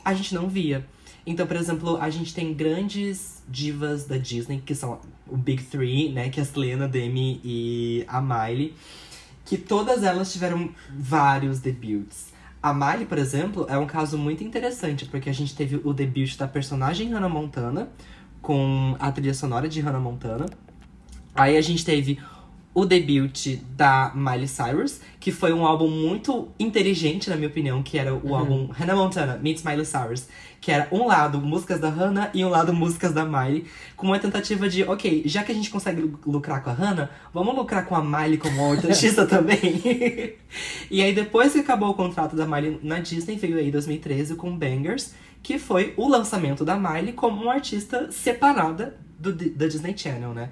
[0.04, 0.86] a gente não via.
[1.24, 6.10] Então, por exemplo, a gente tem grandes divas da Disney, que são o Big Three,
[6.10, 6.28] né?
[6.28, 8.74] Que é a Selena, a Demi e a Miley.
[9.46, 12.34] Que todas elas tiveram vários debuts.
[12.62, 16.36] A Miley, por exemplo, é um caso muito interessante, porque a gente teve o debut
[16.36, 17.88] da personagem Hannah Montana,
[18.48, 20.46] com a trilha sonora de Hannah Montana.
[21.34, 22.18] Aí a gente teve
[22.72, 27.98] o debut da Miley Cyrus, que foi um álbum muito inteligente, na minha opinião, que
[27.98, 30.28] era o álbum Hannah Montana Meets Miley Cyrus,
[30.62, 34.18] que era um lado músicas da Hannah e um lado músicas da Miley, com uma
[34.18, 37.84] tentativa de, ok, já que a gente consegue lu- lucrar com a Hannah, vamos lucrar
[37.84, 39.82] com a Miley como outra artista também.
[40.90, 44.56] e aí depois que acabou o contrato da Miley na Disney, veio aí 2013 com
[44.56, 50.34] Bangers, que foi o lançamento da Miley como uma artista separada do, da Disney Channel,
[50.34, 50.50] né?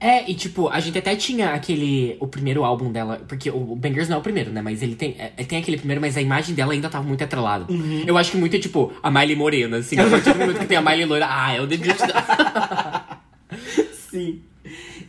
[0.00, 2.16] É, e tipo, a gente até tinha aquele.
[2.20, 3.22] O primeiro álbum dela.
[3.26, 4.60] Porque o Bangers não é o primeiro, né?
[4.60, 7.66] Mas ele tem, é, tem aquele primeiro, mas a imagem dela ainda tava muito atrelada.
[8.06, 9.98] Eu acho que muito é tipo a Miley Morena, assim.
[9.98, 13.22] A partir do momento que tem a Miley loira, ah, é o debut dela.
[14.10, 14.42] Sim.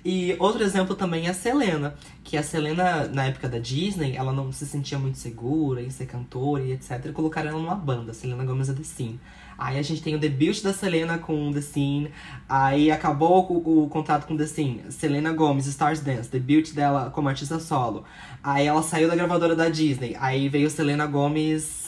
[0.08, 1.96] E outro exemplo também é a Selena.
[2.24, 6.06] Que a Selena, na época da Disney, ela não se sentia muito segura em ser
[6.06, 7.08] cantora e etc.
[7.08, 9.20] E colocaram ela numa banda, Selena Gomez and The Scene.
[9.58, 12.12] Aí a gente tem o debut da Selena com The Scene.
[12.48, 14.84] Aí acabou o, o contrato com The Scene.
[14.92, 18.04] Selena Gomez, Stars Dance, debut dela como artista solo.
[18.44, 20.16] Aí ela saiu da gravadora da Disney.
[20.20, 21.85] Aí veio Selena Gomez.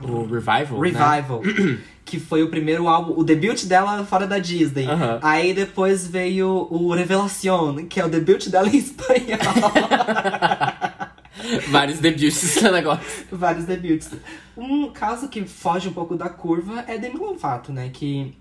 [0.00, 0.80] O Revival.
[0.80, 0.90] Né?
[0.90, 1.42] Revival.
[2.04, 4.86] Que foi o primeiro álbum, o debut dela fora da Disney.
[5.22, 9.38] Aí depois veio o Revelación, que é o debut dela em espanhol.
[11.68, 13.26] Vários debuts desse negócio.
[13.30, 14.10] Vários debuts.
[14.56, 17.90] Um caso que foge um pouco da curva é Demi Lovato, né?
[17.92, 18.34] Que,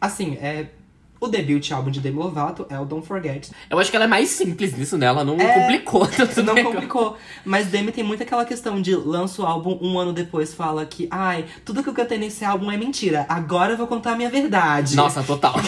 [0.00, 0.68] assim, é.
[1.20, 3.50] O debut álbum de Demi Lovato é o Don't Forget.
[3.68, 5.04] Eu acho que ela é mais simples nisso, né?
[5.06, 6.72] Ela não É, complicou tanto Não negócio.
[6.78, 7.16] complicou.
[7.44, 11.06] Mas Demi tem muito aquela questão de lança o álbum um ano depois, fala que,
[11.10, 13.26] ai, tudo que eu cantei nesse álbum é mentira.
[13.28, 14.96] Agora eu vou contar a minha verdade.
[14.96, 15.54] Nossa, total.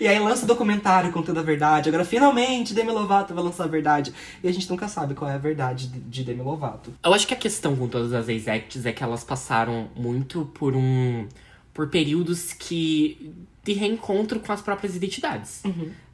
[0.00, 1.88] E aí lança o documentário contando a verdade.
[1.88, 4.12] Agora, finalmente, Demi Lovato vai lançar a verdade.
[4.42, 6.92] E a gente nunca sabe qual é a verdade de, de Demi Lovato.
[7.04, 10.74] Eu acho que a questão com todas as ex-acts é que elas passaram muito por
[10.76, 11.26] um.
[11.72, 13.32] por períodos que.
[13.68, 15.62] De reencontro com as próprias identidades.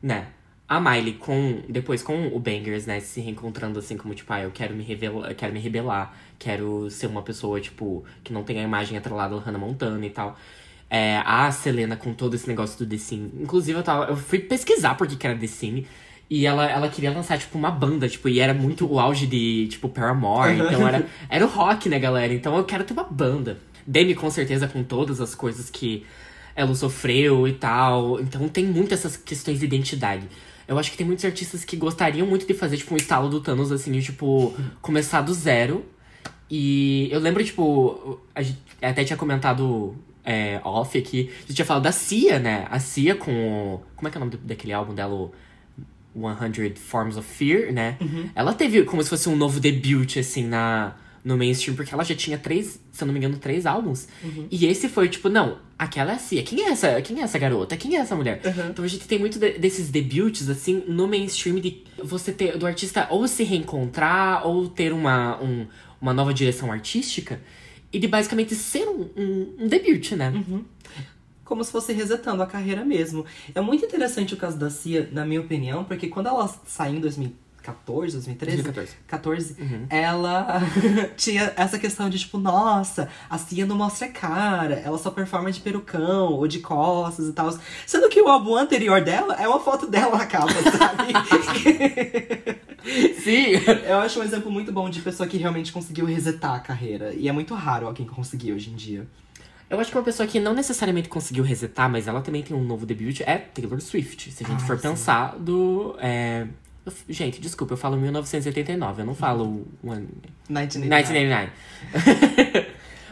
[0.03, 0.27] Né?
[0.69, 1.63] A Miley com.
[1.69, 2.99] Depois com o Bangers, né?
[2.99, 7.07] Se reencontrando assim como, tipo, ah, eu quero me revelar, quero me rebelar, quero ser
[7.07, 10.37] uma pessoa, tipo, que não tem a imagem atrelada da Hannah Montana e tal.
[10.91, 13.31] É, a Selena com todo esse negócio do The Scene.
[13.41, 15.87] Inclusive, eu, tava, eu fui pesquisar por que que era The Scene.
[16.31, 19.69] E ela, ela queria lançar, tipo, uma banda, tipo, e era muito o auge de,
[19.69, 20.59] tipo, Paramore.
[20.59, 22.33] Então era, era o rock, né, galera?
[22.33, 23.59] Então eu quero ter uma banda.
[23.87, 26.07] Demi, com certeza, com todas as coisas que
[26.55, 28.21] ela sofreu e tal.
[28.21, 30.29] Então tem muito essas questões de identidade.
[30.67, 33.41] Eu acho que tem muitos artistas que gostariam muito de fazer, tipo, um estalo do
[33.41, 35.85] Thanos, assim, de, tipo, começar do zero.
[36.51, 41.67] E eu lembro, tipo, a gente até tinha comentado é, off aqui, a gente tinha
[41.67, 42.67] falado da Cia, né?
[42.71, 43.83] A Cia com o.
[43.95, 45.15] Como é que é o nome daquele álbum dela?
[45.15, 45.31] O
[46.15, 47.99] 100 Forms of Fear, né?
[48.35, 52.15] Ela teve como se fosse um novo debut, assim, na, no mainstream, porque ela já
[52.15, 54.07] tinha três, se eu não me engano, três álbuns.
[54.51, 56.43] E esse foi, tipo, não, aquela é a Cia.
[56.43, 57.77] Quem é essa, quem é essa garota?
[57.79, 58.41] Quem é essa mulher?
[58.71, 62.67] Então a gente tem muito de- desses debuts, assim, no mainstream de você ter, do
[62.67, 65.67] artista ou se reencontrar, ou ter uma, um-
[66.01, 67.41] uma nova direção artística.
[67.91, 70.31] E de basicamente ser um, um, um debut, né?
[71.45, 73.25] Como se fosse resetando a carreira mesmo.
[73.55, 77.01] É muito interessante o caso da Cia, na minha opinião, porque quando ela saiu em
[77.01, 77.33] 2000,
[77.65, 78.63] 2014, 2013?
[78.63, 78.97] 2014.
[79.07, 79.87] 14, Uhum.
[79.89, 80.61] ela
[81.17, 85.51] tinha essa questão de tipo, nossa, a Cia não mostra a cara, ela só performa
[85.51, 87.57] de perucão ou de costas e tal.
[87.87, 91.13] Sendo que o álbum anterior dela é uma foto dela na capa, sabe?
[93.23, 93.53] Sim!
[93.89, 97.15] Eu acho um exemplo muito bom de pessoa que realmente conseguiu resetar a carreira.
[97.15, 99.07] E é muito raro alguém conseguir hoje em dia.
[99.71, 102.63] Eu acho que uma pessoa que não necessariamente conseguiu resetar, mas ela também tem um
[102.63, 104.31] novo debut, é Taylor Swift.
[104.31, 104.83] Se a gente Ah, for sim.
[104.89, 105.97] pensar do.
[105.99, 106.47] é,
[106.87, 109.67] eu- Gente, desculpa, eu falo 1989, eu não falo.
[109.83, 110.09] one-
[110.49, 111.51] 1989.
[111.89, 112.67] 1999.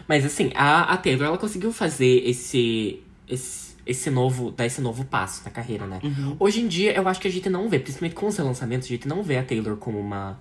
[0.08, 5.04] Mas assim, a, a Taylor, ela conseguiu fazer esse, esse, esse novo, dar esse novo
[5.04, 6.00] passo na carreira, né?
[6.38, 8.90] Hoje em dia, eu acho que a gente não vê, principalmente com os relançamentos, a
[8.90, 10.38] gente não vê a Taylor como uma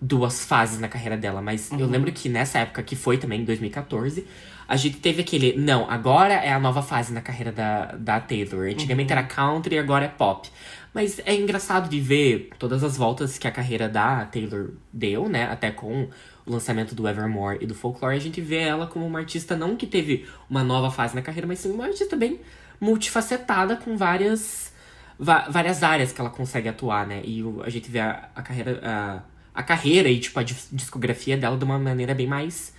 [0.00, 1.40] duas fases na carreira dela.
[1.40, 4.26] Mas eu lembro que nessa época, que foi também, em 2014,
[4.68, 8.68] a gente teve aquele, não, agora é a nova fase na carreira da, da Taylor.
[8.68, 10.48] Antigamente era country e agora é pop.
[10.94, 15.44] Mas é engraçado de ver todas as voltas que a carreira da Taylor deu, né?
[15.44, 16.08] Até com
[16.46, 19.76] o lançamento do Evermore e do Folklore, a gente vê ela como uma artista não
[19.76, 22.40] que teve uma nova fase na carreira, mas sim uma artista bem
[22.80, 24.72] multifacetada com várias
[25.18, 27.20] várias áreas que ela consegue atuar, né?
[27.24, 29.22] E a gente vê a, a carreira a,
[29.52, 32.72] a carreira e tipo a dis- discografia dela de uma maneira bem mais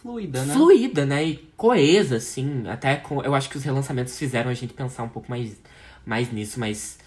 [0.00, 0.54] Fluida, né?
[0.54, 1.24] fluida, né?
[1.24, 2.64] E coesa, assim.
[2.68, 5.56] Até com, eu acho que os relançamentos fizeram a gente pensar um pouco mais,
[6.04, 6.98] mais nisso, mas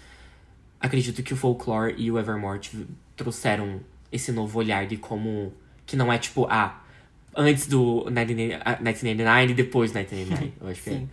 [0.80, 2.60] acredito que o Folklore e o Evermore
[3.16, 5.52] trouxeram esse novo olhar de como.
[5.84, 6.82] Que não é tipo, ah,
[7.34, 10.52] antes do 19- ah, 1999 e depois do 1999.
[10.60, 11.06] Eu acho que, é,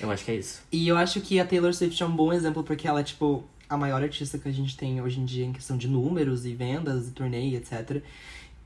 [0.00, 0.62] eu acho que é isso.
[0.70, 3.44] E eu acho que a Taylor Swift é um bom exemplo porque ela é, tipo,
[3.68, 6.54] a maior artista que a gente tem hoje em dia em questão de números e
[6.54, 8.02] vendas e turnê, etc.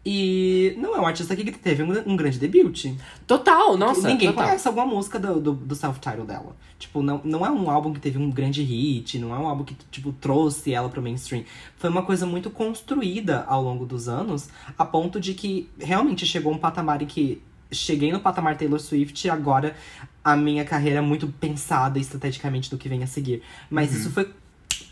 [0.06, 2.94] E não é um artista que teve um, um grande debut.
[3.26, 4.06] Total, nossa.
[4.06, 4.44] Ninguém total.
[4.44, 6.54] conhece alguma música do, do, do self-title dela.
[6.78, 9.64] Tipo, não, não é um álbum que teve um grande hit, não é um álbum
[9.64, 11.44] que, tipo, trouxe ela pro mainstream.
[11.78, 16.52] Foi uma coisa muito construída ao longo dos anos, a ponto de que realmente chegou
[16.52, 17.40] um patamar em que
[17.72, 19.74] cheguei no patamar Taylor Swift e agora
[20.22, 23.42] a minha carreira é muito pensada estrategicamente do que vem a seguir.
[23.70, 24.30] Mas isso foi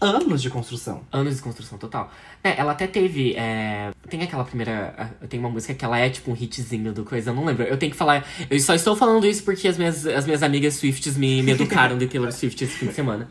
[0.02, 1.02] anos de construção.
[1.12, 2.10] Anos de construção total.
[2.42, 3.34] É, ela até teve.
[3.36, 5.14] é, Tem aquela primeira.
[5.28, 7.62] Tem uma música que ela é tipo um hitzinho do coisa, eu não lembro.
[7.62, 8.26] Eu tenho que falar.
[8.50, 11.96] Eu só estou falando isso porque as minhas, as minhas amigas Swifts me, me educaram
[11.96, 13.30] de Taylor Swift esse fim de semana.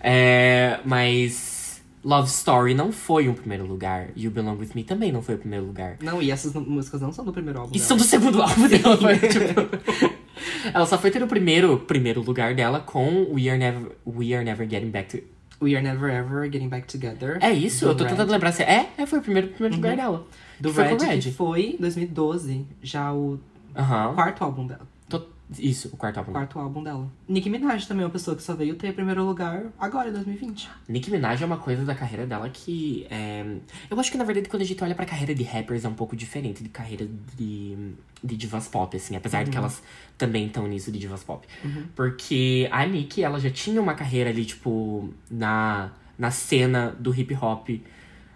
[0.00, 1.54] É, mas.
[2.04, 4.10] Love Story não foi um primeiro lugar.
[4.16, 5.96] You Belong With Me também não foi o primeiro lugar.
[6.00, 7.84] Não, e essas músicas não são do primeiro álbum E dela.
[7.88, 8.96] são do segundo álbum dela.
[8.96, 10.12] Foi, tipo,
[10.72, 14.44] ela só foi ter o primeiro, primeiro lugar dela com We Are Never, We Are
[14.44, 15.24] Never Getting Back to.
[15.60, 17.38] We Are Never Ever Getting Back Together.
[17.40, 17.84] É isso?
[17.86, 18.10] eu tô Red.
[18.10, 18.62] tentando lembrar se.
[18.62, 20.26] É, é, foi o primeiro, primeiro lugar dela.
[20.60, 21.18] Do Que foi Red, Red.
[21.20, 23.38] que foi 2012, já o
[23.76, 24.14] Aham.
[24.14, 24.86] quarto álbum dela.
[25.58, 26.32] Isso, o quarto álbum.
[26.32, 27.08] Quarto álbum dela.
[27.28, 30.68] Nicki Minaj também é uma pessoa que só veio ter primeiro lugar agora, em 2020.
[30.88, 33.44] Nicki Minaj é uma coisa da carreira dela que é...
[33.88, 35.94] Eu acho que, na verdade, quando a gente olha pra carreira de rappers é um
[35.94, 39.14] pouco diferente de carreira de, de divas pop, assim.
[39.14, 39.82] Apesar de que elas
[40.18, 41.46] também estão nisso de divas pop.
[41.94, 47.32] Porque a Nicki, ela já tinha uma carreira ali, tipo, na, na cena do hip
[47.40, 47.68] hop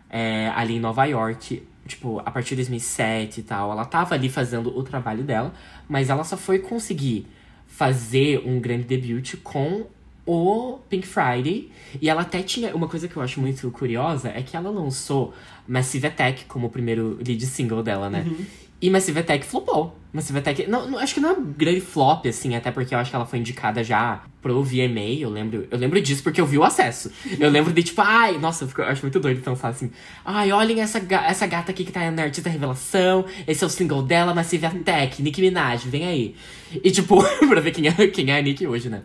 [0.08, 1.66] é, ali em Nova York.
[1.91, 3.72] Tipo, a partir de 2007 e tal.
[3.72, 5.53] Ela tava ali fazendo o trabalho dela.
[5.88, 7.26] Mas ela só foi conseguir
[7.66, 9.86] fazer um grande debut com
[10.26, 11.70] o Pink Friday.
[12.01, 12.74] E ela até tinha.
[12.74, 15.34] Uma coisa que eu acho muito curiosa é que ela lançou
[15.66, 18.24] Massive Attack como o primeiro lead single dela, né?
[18.82, 19.96] E Massive Attack flopou.
[20.12, 20.66] Massive Attack.
[20.66, 23.14] Não, não- acho que não é um grande flop, assim, até porque eu acho que
[23.16, 25.18] ela foi indicada já pro VMA.
[25.20, 27.12] Eu lembro, eu lembro disso porque eu vi o acesso.
[27.38, 29.90] Eu lembro de tipo, ai, nossa, eu, fico- eu acho muito doido pensar assim.
[30.24, 33.24] Ai, olhem essa, ga- essa gata aqui que tá na Artista Revelação.
[33.46, 36.34] Esse é o single dela, Massive Attack, Nicki Minaj, vem aí.
[36.82, 39.02] E tipo, pra ver quem é, quem é a Nicki hoje, né?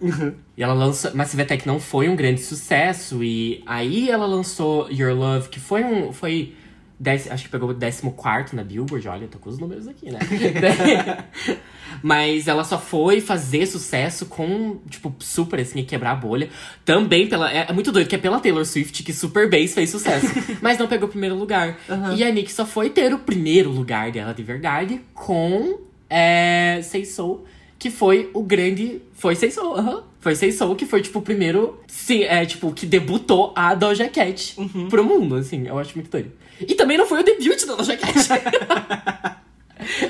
[0.58, 1.14] E ela lançou.
[1.14, 3.24] Massive Attack não foi um grande sucesso.
[3.24, 6.12] E aí ela lançou Your Love, que foi um.
[6.14, 6.54] Foi.
[7.00, 9.08] Dez- acho que pegou o 14 na Billboard.
[9.08, 10.20] Olha, eu tô com os números aqui, né?
[12.02, 16.50] Mas ela só foi fazer sucesso com, tipo, super assim, quebrar a bolha.
[16.84, 17.52] Também pela.
[17.52, 20.28] É, é muito doido que é pela Taylor Swift que Super Bass fez sucesso.
[20.62, 21.78] mas não pegou o primeiro lugar.
[22.16, 25.80] E a Nick só foi ter o primeiro lugar dela de verdade com
[26.10, 27.46] é, Say Soul,
[27.80, 29.02] que foi o grande.
[29.14, 30.04] Foi Say Soul, aham.
[30.20, 31.80] Foi Say Soul, que foi, tipo, o primeiro.
[31.88, 34.56] Sim, é, tipo, que debutou a Doja Cat
[34.90, 35.68] pro mundo, assim.
[35.68, 36.32] Eu acho muito doido.
[36.62, 38.16] E também não foi o debut da Doja Cat.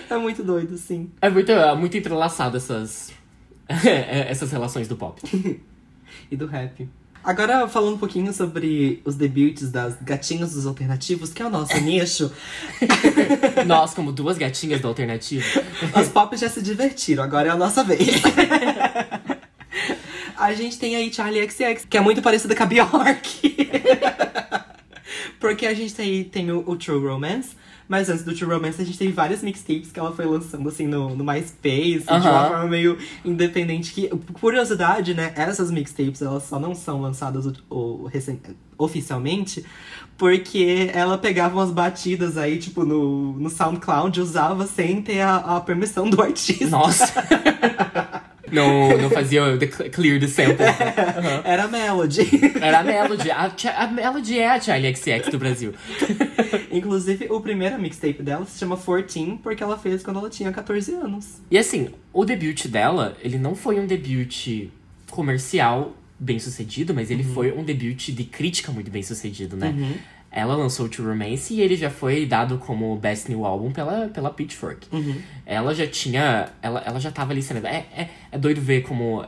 [0.10, 1.12] É muito doido, sim.
[1.22, 3.12] É muito, é muito entrelaçado essas,
[4.30, 5.22] essas relações do pop.
[6.32, 6.88] E do rap.
[7.24, 11.78] Agora, falando um pouquinho sobre os debuts das gatinhos dos alternativos, que é o nosso
[11.82, 12.32] nicho,
[13.66, 15.44] Nós, como duas gatinhas da alternativa.
[16.00, 18.08] os pop já se divertiram, agora é a nossa vez.
[20.38, 23.56] a gente tem aí Charlie XX, que é muito parecida com a Bjork.
[25.40, 27.56] Porque a gente tem, tem o, o True Romance,
[27.88, 30.88] mas antes do True Romance a gente tem várias mixtapes que ela foi lançando assim
[30.88, 33.94] no, no MySpace, de uma forma meio independente.
[33.94, 34.08] Que,
[34.40, 35.34] curiosidade, né?
[35.36, 38.40] Essas mixtapes elas só não são lançadas o, o- recen-
[38.78, 39.64] oficialmente
[40.18, 45.60] porque ela pegava umas batidas aí, tipo, no, no SoundCloud, usava sem ter a, a
[45.62, 46.68] permissão do artista.
[46.68, 47.14] Nossa!
[48.56, 50.66] não, não fazia o the cl- clear the sample.
[50.66, 51.42] Aham.
[51.46, 52.30] Era Melody.
[52.62, 53.30] Era a Melody.
[53.30, 55.74] A, a Melody é a Charlie XX do Brasil.
[56.72, 60.94] Inclusive, o primeiro mixtape dela se chama 14, porque ela fez quando ela tinha 14
[60.94, 61.42] anos.
[61.52, 64.68] E assim, o debut dela, ele não foi um debut
[65.10, 69.74] comercial bem sucedido, mas ele foi um debut de crítica muito bem sucedido, né?
[70.36, 74.10] Ela lançou o True Romance e ele já foi dado como Best New Album pela,
[74.10, 74.88] pela Pitchfork.
[75.46, 76.50] Ela já tinha.
[76.62, 77.66] Ela, ela já tava ali sendo.
[77.66, 79.26] É, é, é doido ver como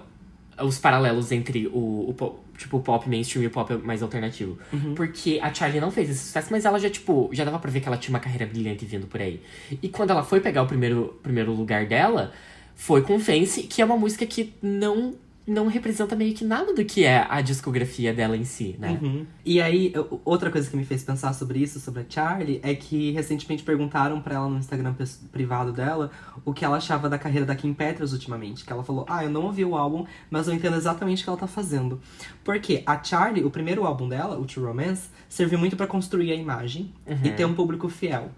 [0.61, 4.57] os paralelos entre o, o po- tipo, pop mainstream e o pop mais alternativo.
[4.95, 7.79] Porque a Charlie não fez esse sucesso, mas ela já, tipo, já dava pra ver
[7.79, 9.39] que ela tinha uma carreira brilhante vindo por aí.
[9.81, 12.33] E quando ela foi pegar o primeiro, primeiro lugar dela,
[12.75, 15.13] foi com Fancy, que é uma música que não,
[15.47, 18.99] não representa meio que nada do que é a discografia dela em si, né?
[19.45, 19.93] E aí,
[20.25, 24.19] outra coisa que me fez pensar sobre isso, sobre a Charlie, é que recentemente perguntaram
[24.19, 24.93] pra ela no Instagram
[25.31, 26.11] privado dela
[26.43, 28.65] o que ela achava da carreira da Kim Petras ultimamente.
[28.65, 31.29] Que ela falou: Ah, eu não ouvi o álbum, mas eu entendo exatamente o que
[31.29, 32.01] ela tá fazendo.
[32.43, 36.35] Porque a Charlie, o primeiro álbum dela, o True Romance, serviu muito pra construir a
[36.35, 36.91] imagem
[37.25, 38.31] e ter um público fiel.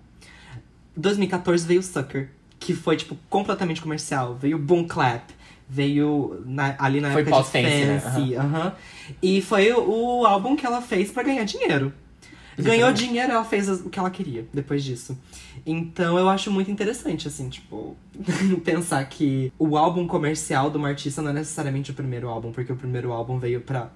[0.96, 2.30] 2014 veio Sucker,
[2.60, 4.36] que foi, tipo, completamente comercial.
[4.36, 5.39] Veio Boom Clap.
[5.72, 8.00] Veio na- ali na Foi época de né?
[8.00, 8.74] Fancy, aham.
[9.22, 11.94] E foi o, o álbum que ela fez pra ganhar dinheiro.
[12.58, 13.06] Ganhou Exatamente.
[13.08, 15.18] dinheiro, ela fez o que ela queria depois disso.
[15.66, 17.96] Então eu acho muito interessante, assim, tipo,
[18.66, 22.72] pensar que o álbum comercial de uma artista não é necessariamente o primeiro álbum, porque
[22.74, 23.92] o primeiro álbum veio pra,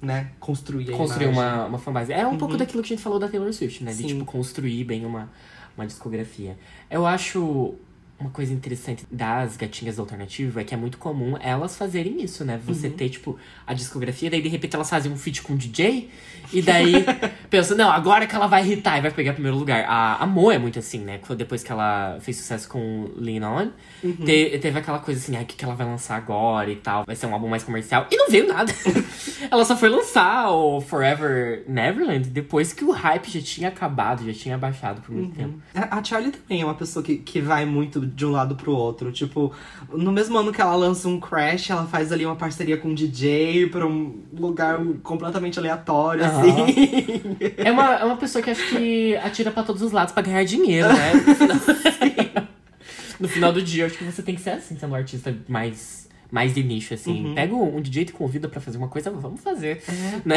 [0.00, 1.42] né, construir a Construir imagem.
[1.42, 2.12] uma, uma fanbase.
[2.12, 3.90] É um pouco daquilo que a gente falou da Taylor Swift, né?
[3.92, 4.06] De, Sim.
[4.08, 5.30] tipo, construir bem uma,
[5.76, 6.56] uma discografia.
[6.90, 7.74] Eu acho
[8.18, 12.60] uma coisa interessante das gatinhas alternativas é que é muito comum elas fazerem isso, né?
[12.64, 13.36] Você ter, tipo,
[13.66, 16.08] a discografia, daí de repente elas fazem um feat com o DJ,
[16.52, 17.04] e daí
[17.50, 19.84] pensa, não, agora que ela vai irritar e vai pegar primeiro lugar.
[19.88, 21.20] A, a Mo é muito assim, né?
[21.36, 23.70] Depois que ela fez sucesso com Lean On,
[24.24, 27.04] te- teve aquela coisa assim, ah, o que, que ela vai lançar agora e tal,
[27.04, 28.06] vai ser um álbum mais comercial.
[28.10, 28.72] E não veio nada.
[29.50, 34.32] ela só foi lançar o Forever Neverland depois que o hype já tinha acabado, já
[34.32, 35.58] tinha baixado por muito tempo.
[35.74, 38.72] A a Charlie também é uma pessoa que, que vai muito de um lado pro
[38.72, 39.10] outro.
[39.12, 39.52] Tipo,
[39.92, 42.94] no mesmo ano que ela lança um Crash, ela faz ali uma parceria com um
[42.94, 46.40] DJ pra um lugar completamente aleatório, Aham.
[46.64, 47.36] assim.
[47.56, 50.44] É uma, é uma pessoa que acho que atira pra todos os lados pra ganhar
[50.44, 51.12] dinheiro, né?
[51.14, 52.46] No final,
[53.20, 56.08] no final do dia, acho que você tem que ser assim, sendo um artista mais,
[56.34, 57.32] mais de nicho, assim.
[57.32, 59.80] Pega um DJ e convida pra fazer uma coisa, vamos fazer.
[60.24, 60.34] Né?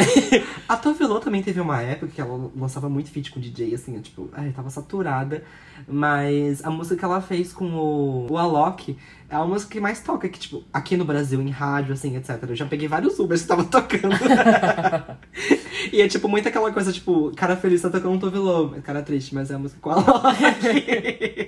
[0.68, 4.30] A Tovelô também teve uma época que ela lançava muito feat com DJ, assim, tipo,
[4.32, 5.42] ai, tava saturada.
[5.88, 8.96] Mas a música que ela fez com o, o Alok
[9.28, 12.44] é a música que mais toca, que, tipo, aqui no Brasil, em rádio, assim, etc.
[12.48, 14.14] Eu já peguei vários Ubers que tava tocando.
[15.92, 19.34] e é, tipo, muito aquela coisa, tipo, cara feliz tá tocando um Tovelô, cara triste,
[19.34, 21.47] mas é a música com o Alok.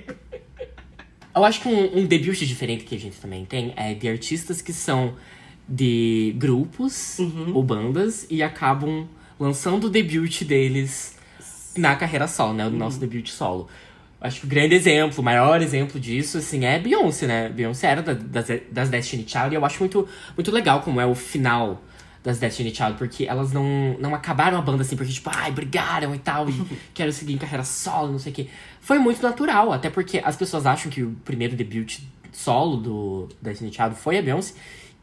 [1.33, 4.61] Eu acho que um, um debut diferente que a gente também tem é de artistas
[4.61, 5.13] que são
[5.67, 7.17] de grupos
[7.53, 9.07] ou bandas e acabam
[9.39, 11.15] lançando o debut deles
[11.77, 12.67] na carreira solo, né?
[12.67, 13.69] O nosso debut solo.
[14.19, 17.49] Acho que o grande exemplo, o maior exemplo disso, assim, é Beyoncé, né?
[17.49, 20.07] Beyoncé era da- das, das Destiny Child e eu acho muito,
[20.37, 21.81] muito legal como é o final
[22.23, 26.13] das Destiny Child, porque elas não, não acabaram a banda assim, porque tipo, ai, brigaram
[26.13, 26.53] e tal, e
[26.93, 28.47] quero seguir em carreira solo, não sei o quê.
[28.81, 31.99] Foi muito natural, até porque as pessoas acham que o primeiro debut
[32.33, 34.53] solo do Destiny Child foi a Beyoncé,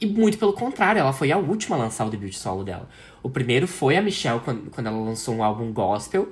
[0.01, 2.89] e muito pelo contrário, ela foi a última a lançar o debut solo dela.
[3.23, 6.29] O primeiro foi a Michelle, quando, quando ela lançou um álbum gospel,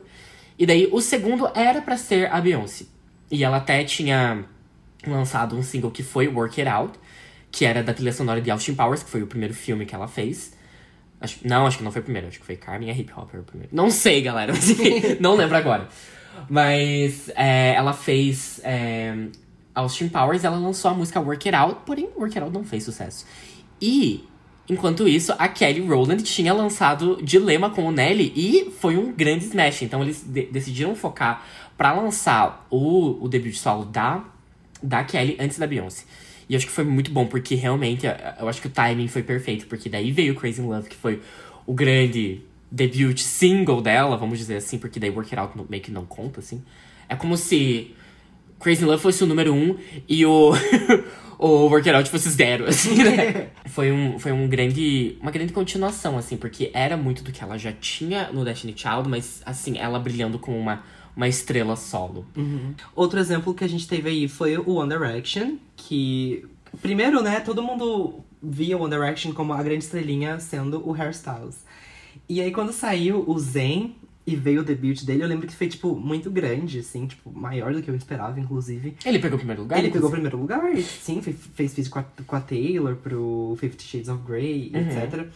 [0.59, 2.85] e daí o segundo era pra ser a Beyoncé.
[3.31, 4.45] E ela até tinha
[5.07, 6.99] lançado um single que foi Work It Out,
[7.51, 10.09] que era da trilha sonora de Austin Powers, que foi o primeiro filme que ela
[10.09, 10.53] fez.
[11.21, 13.13] Acho- não, acho que não foi o primeiro, acho que foi Carmen e a Hip
[13.17, 13.75] Hopper o primeiro.
[13.75, 15.89] Não sei, galera, mas enfim, não lembro agora.
[16.49, 19.15] Mas é, ela fez é,
[19.75, 22.85] Austin Powers, ela lançou a música Work It Out, porém Work It Out não fez
[22.85, 23.27] sucesso.
[23.81, 24.25] E,
[24.69, 29.45] enquanto isso, a Kelly Rowland tinha lançado Dilema com o Nelly e foi um grande
[29.45, 29.83] smash.
[29.83, 31.45] Então eles de- decidiram focar
[31.77, 34.25] pra lançar o, o debut solo da,
[34.83, 36.05] da Kelly antes da Beyoncé.
[36.49, 39.67] E acho que foi muito bom, porque realmente eu acho que o timing foi perfeito,
[39.67, 41.21] porque daí veio Crazy in Love, que foi
[41.67, 45.91] o grande debut single dela, vamos dizer assim, porque daí Work It Out meio que
[45.91, 46.63] não conta, assim.
[47.09, 47.95] É como se
[48.61, 49.77] Crazy Love fosse o número um
[50.09, 50.53] e o,
[51.39, 53.49] o Work It Out fosse zero, assim, né?
[53.67, 57.59] foi um, foi um grande, uma grande continuação, assim, porque era muito do que ela
[57.59, 60.83] já tinha no Destiny Child, mas, assim, ela brilhando como uma,
[61.15, 62.27] uma estrela solo.
[62.37, 62.75] Uhum.
[62.95, 66.45] Outro exemplo que a gente teve aí foi o One Direction, que...
[66.83, 71.65] Primeiro, né, todo mundo via o One Direction como a grande estrelinha sendo o Hairstyles.
[72.29, 73.95] E aí, quando saiu o Zen,
[74.27, 77.73] e veio o debut dele, eu lembro que foi, tipo, muito grande, assim, tipo, maior
[77.73, 78.97] do que eu esperava, inclusive.
[79.05, 79.79] Ele pegou o primeiro lugar?
[79.79, 83.85] Ele pegou o primeiro lugar, sim, fez vídeo com a, com a Taylor pro Fifty
[83.85, 84.81] Shades of Grey, uhum.
[84.81, 85.29] etc.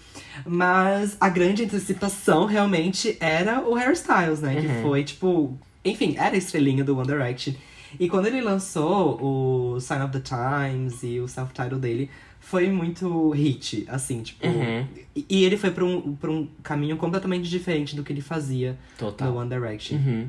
[0.45, 4.57] Mas a grande antecipação realmente era o Hairstyles, né?
[4.57, 4.61] Uhum.
[4.61, 7.55] Que foi, tipo, enfim, era a estrelinha do One Direction.
[7.99, 12.11] E quando ele lançou o Sign of the Times e o self-title dele,
[12.51, 14.45] foi muito hit, assim, tipo.
[14.45, 14.85] Uhum.
[15.15, 19.31] E, ele foi pra um, pra um caminho completamente diferente do que ele fazia Total.
[19.31, 19.97] no One Direction.
[19.97, 20.27] Uhum.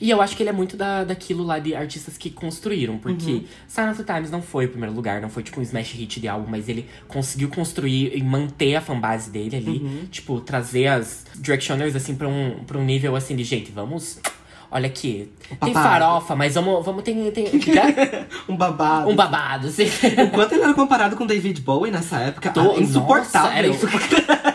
[0.00, 3.30] E eu acho que ele é muito da, daquilo lá de artistas que construíram, porque
[3.30, 3.44] uhum.
[3.68, 6.20] Sign of the Times não foi o primeiro lugar, não foi tipo um smash hit
[6.20, 10.06] de álbum, mas ele conseguiu construir e manter a fanbase dele ali, uhum.
[10.10, 14.20] tipo, trazer as Directioners assim pra um, pra um nível assim de gente, vamos
[14.70, 15.30] olha aqui,
[15.62, 17.46] tem farofa, mas vamos, vamos tem, tem
[18.48, 19.10] um babado.
[19.10, 19.86] Um babado, sim.
[20.24, 23.48] O quanto ele era comparado com David Bowie nessa época, Tô, ah, insuportável.
[23.48, 24.50] Nossa, era insuportável.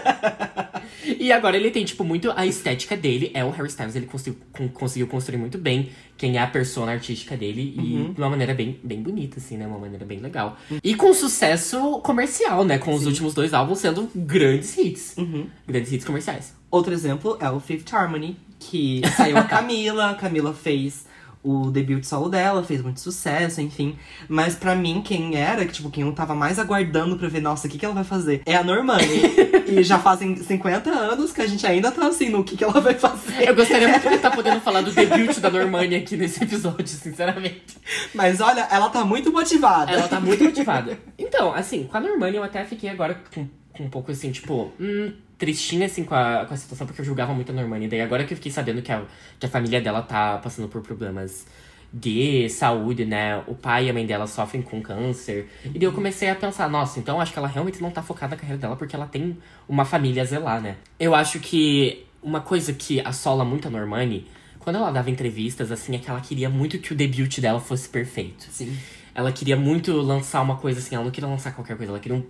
[1.25, 3.31] E agora ele tem, tipo, muito a estética dele.
[3.33, 4.39] É o Harry Styles, ele conseguiu,
[4.73, 7.73] conseguiu construir muito bem quem é a persona artística dele.
[7.75, 8.13] E uhum.
[8.13, 9.65] de uma maneira bem, bem bonita, assim, né?
[9.65, 10.55] Uma maneira bem legal.
[10.69, 10.77] Uhum.
[10.83, 12.77] E com sucesso comercial, né?
[12.77, 12.97] Com Sim.
[12.97, 15.17] os últimos dois álbuns sendo grandes hits.
[15.17, 15.47] Uhum.
[15.67, 16.53] Grandes hits comerciais.
[16.69, 18.37] Outro exemplo é o Fifth Harmony,
[18.69, 20.11] que saiu a Camila.
[20.11, 21.05] a Camila fez
[21.45, 23.95] o debut solo dela, fez muito sucesso, enfim.
[24.27, 27.69] Mas para mim, quem era, tipo, quem eu tava mais aguardando pra ver, nossa, o
[27.69, 28.41] que, que ela vai fazer?
[28.47, 29.05] É a Normani.
[29.67, 32.81] e já fazem 50 anos que a gente ainda tá assim, no que, que ela
[32.81, 33.47] vai fazer.
[33.47, 36.87] Eu gostaria muito de estar tá podendo falar do debut da Normani aqui nesse episódio,
[36.87, 37.77] sinceramente.
[38.15, 39.91] Mas olha, ela tá muito motivada.
[39.91, 40.97] Ela tá muito motivada.
[41.17, 44.73] Então, assim, com a Normani eu até fiquei agora com, com um pouco assim, tipo,
[44.79, 47.87] hum, tristinha, assim, com a, com a situação, porque eu julgava muito a Normani.
[47.87, 49.03] Daí agora que eu fiquei sabendo que a,
[49.39, 51.45] que a família dela tá passando por problemas
[51.91, 53.41] de saúde, né?
[53.47, 55.49] O pai e a mãe dela sofrem com câncer.
[55.63, 55.71] Uhum.
[55.75, 58.35] E daí eu comecei a pensar, nossa, então acho que ela realmente não tá focada
[58.35, 60.75] na carreira dela porque ela tem uma família a zelar, né?
[60.99, 64.27] Eu acho que uma coisa que assola muito a Normani,
[64.59, 67.87] quando ela dava entrevistas, assim, é que ela queria muito que o debut dela fosse
[67.87, 68.45] perfeito.
[68.51, 68.75] Sim.
[69.13, 72.17] Ela queria muito lançar uma coisa assim, ela não queria lançar qualquer coisa, ela queria
[72.17, 72.25] um,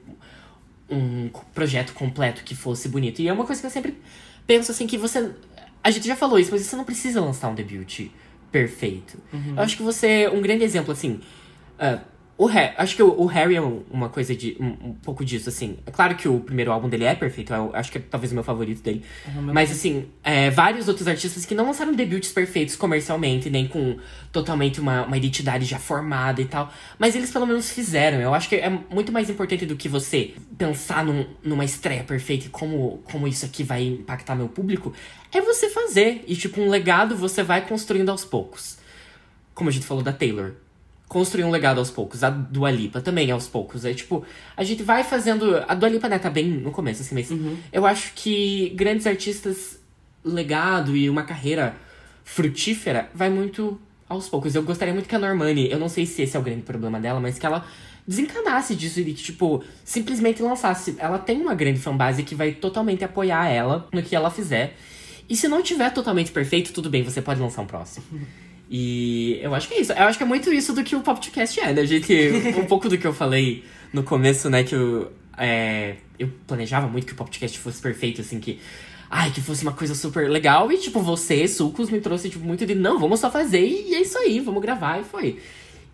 [0.90, 3.22] um projeto completo que fosse bonito.
[3.22, 3.98] E é uma coisa que eu sempre
[4.46, 5.32] penso assim que você.
[5.84, 8.08] A gente já falou isso, mas você não precisa lançar um debut
[8.52, 9.18] perfeito.
[9.34, 9.54] Uhum.
[9.56, 10.28] Eu acho que você.
[10.30, 11.20] Um grande exemplo, assim.
[11.80, 12.00] Uh,
[12.38, 14.58] o Harry, acho que o, o, Harry é uma coisa de.
[14.60, 15.78] Um, um, pouco disso, assim.
[15.86, 18.36] É claro que o primeiro álbum dele é perfeito, eu acho que é talvez o
[18.36, 19.06] meu favorito dele.
[19.34, 23.98] Uhum, Mas, assim, é, vários outros artistas que não lançaram debuts perfeitos comercialmente, nem com
[24.34, 26.74] totalmente uma, uma identidade já formada e tal.
[27.00, 28.20] Mas eles pelo menos fizeram.
[28.20, 32.48] Eu acho que é muito mais importante do que você pensar num, numa estreia perfeita
[32.48, 34.92] e como, como isso aqui vai impactar meu público.
[35.32, 36.26] É você fazer.
[36.28, 38.78] E, tipo, um legado você vai construindo aos poucos.
[39.54, 40.52] Como a gente falou da Taylor
[41.08, 42.24] construir um legado aos poucos.
[42.24, 43.86] A Dua Lipa também aos poucos.
[43.86, 44.26] É tipo,
[44.56, 45.64] a gente vai fazendo.
[45.68, 47.58] A Dua Lipa, né, tá bem no começo, assim, mas uhum.
[47.72, 49.80] eu acho que grandes artistas,
[50.24, 51.76] legado e uma carreira
[52.24, 53.80] frutífera vai muito
[54.10, 54.56] aos poucos.
[54.56, 57.00] Eu gostaria muito que a Normani, eu não sei se esse é o grande problema
[57.00, 57.66] dela, mas que ela
[58.08, 60.96] desencanasse disso e que, tipo, simplesmente lançasse.
[61.00, 64.76] Ela tem uma grande fanbase que vai totalmente apoiar ela no que ela fizer.
[65.28, 68.06] E se não tiver totalmente perfeito, tudo bem, você pode lançar um próximo.
[68.70, 69.92] E eu acho que é isso.
[69.92, 72.14] Eu acho que é muito isso do que o podcast é, né, gente?
[72.58, 73.64] um pouco do que eu falei
[73.94, 78.40] no começo, né, que eu, é, eu planejava muito que o podcast fosse perfeito, assim,
[78.40, 78.60] que.
[79.08, 80.72] Ai, que fosse uma coisa super legal.
[80.72, 84.02] E, tipo, você, Sucos, me trouxe, tipo, muito de não, vamos só fazer e é
[84.02, 85.40] isso aí, vamos gravar, e foi.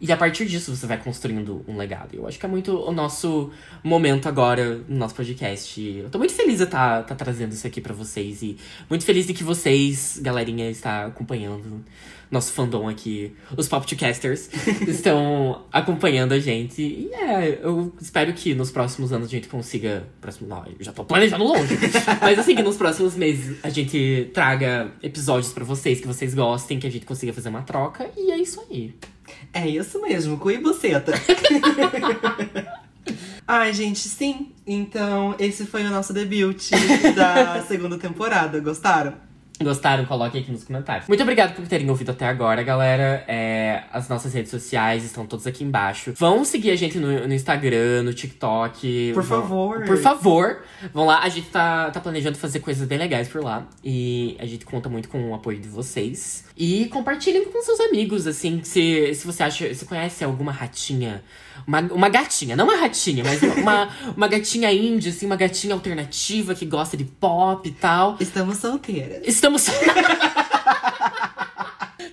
[0.02, 2.16] E a partir disso você vai construindo um legado.
[2.16, 3.52] Eu acho que é muito o nosso
[3.84, 5.80] momento agora no nosso podcast.
[5.80, 8.58] Eu tô muito feliz de estar tá, tá trazendo isso aqui para vocês e
[8.90, 11.86] muito feliz de que vocês, galerinha, está acompanhando
[12.32, 14.50] nosso fandom aqui, os Popcasters,
[14.88, 16.82] estão acompanhando a gente.
[16.82, 20.08] E é, eu espero que nos próximos anos a gente consiga.
[20.20, 21.78] Próximo, não, eu já tô planejando longe.
[22.22, 26.80] Mas assim, que nos próximos meses a gente traga episódios para vocês que vocês gostem,
[26.80, 28.10] que a gente consiga fazer uma troca.
[28.18, 28.96] E é isso aí.
[29.54, 31.14] É isso mesmo, cu e buceta.
[33.48, 34.54] Ai, gente, sim.
[34.66, 36.70] Então, esse foi o nosso debut
[37.16, 38.60] da segunda temporada.
[38.60, 39.31] Gostaram?
[39.64, 40.06] Gostaram?
[40.06, 41.08] Coloquem aqui nos comentários.
[41.08, 43.24] Muito obrigado por terem ouvido até agora, galera.
[43.28, 46.14] É, as nossas redes sociais estão todas aqui embaixo.
[46.18, 49.12] Vão seguir a gente no, no Instagram, no TikTok.
[49.14, 49.86] Por vão- favor.
[49.86, 50.62] Por favor.
[50.94, 51.20] Vão lá.
[51.24, 53.68] A gente tá, tá planejando fazer coisas bem legais por lá.
[53.84, 56.46] E a gente conta muito com o apoio de vocês.
[56.58, 58.62] E compartilhem com seus amigos, assim.
[58.64, 59.74] Se, se você acha.
[59.74, 61.24] Se conhece alguma ratinha.
[61.66, 66.56] Uma, uma gatinha, não uma ratinha, mas uma, uma gatinha indie, assim, uma gatinha alternativa
[66.56, 68.18] que gosta de pop e tal.
[68.20, 69.22] Estamos solteiras.
[69.26, 69.68] Estamos.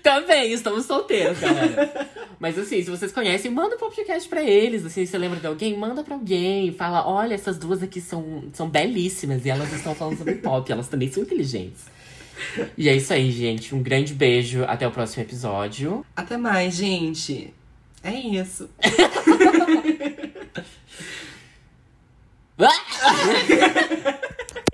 [0.03, 2.09] Também, estamos solteiros, galera.
[2.41, 4.84] Mas assim, se vocês conhecem, manda o podcast pra eles.
[4.86, 6.72] Assim, se você lembra de alguém, manda pra alguém.
[6.72, 10.70] Fala, olha, essas duas aqui são, são belíssimas e elas estão falando sobre pop.
[10.70, 11.86] Elas também são inteligentes.
[12.76, 13.74] E é isso aí, gente.
[13.74, 14.64] Um grande beijo.
[14.64, 16.05] Até o próximo episódio.
[16.14, 17.53] Até mais, gente.
[18.03, 18.70] É isso.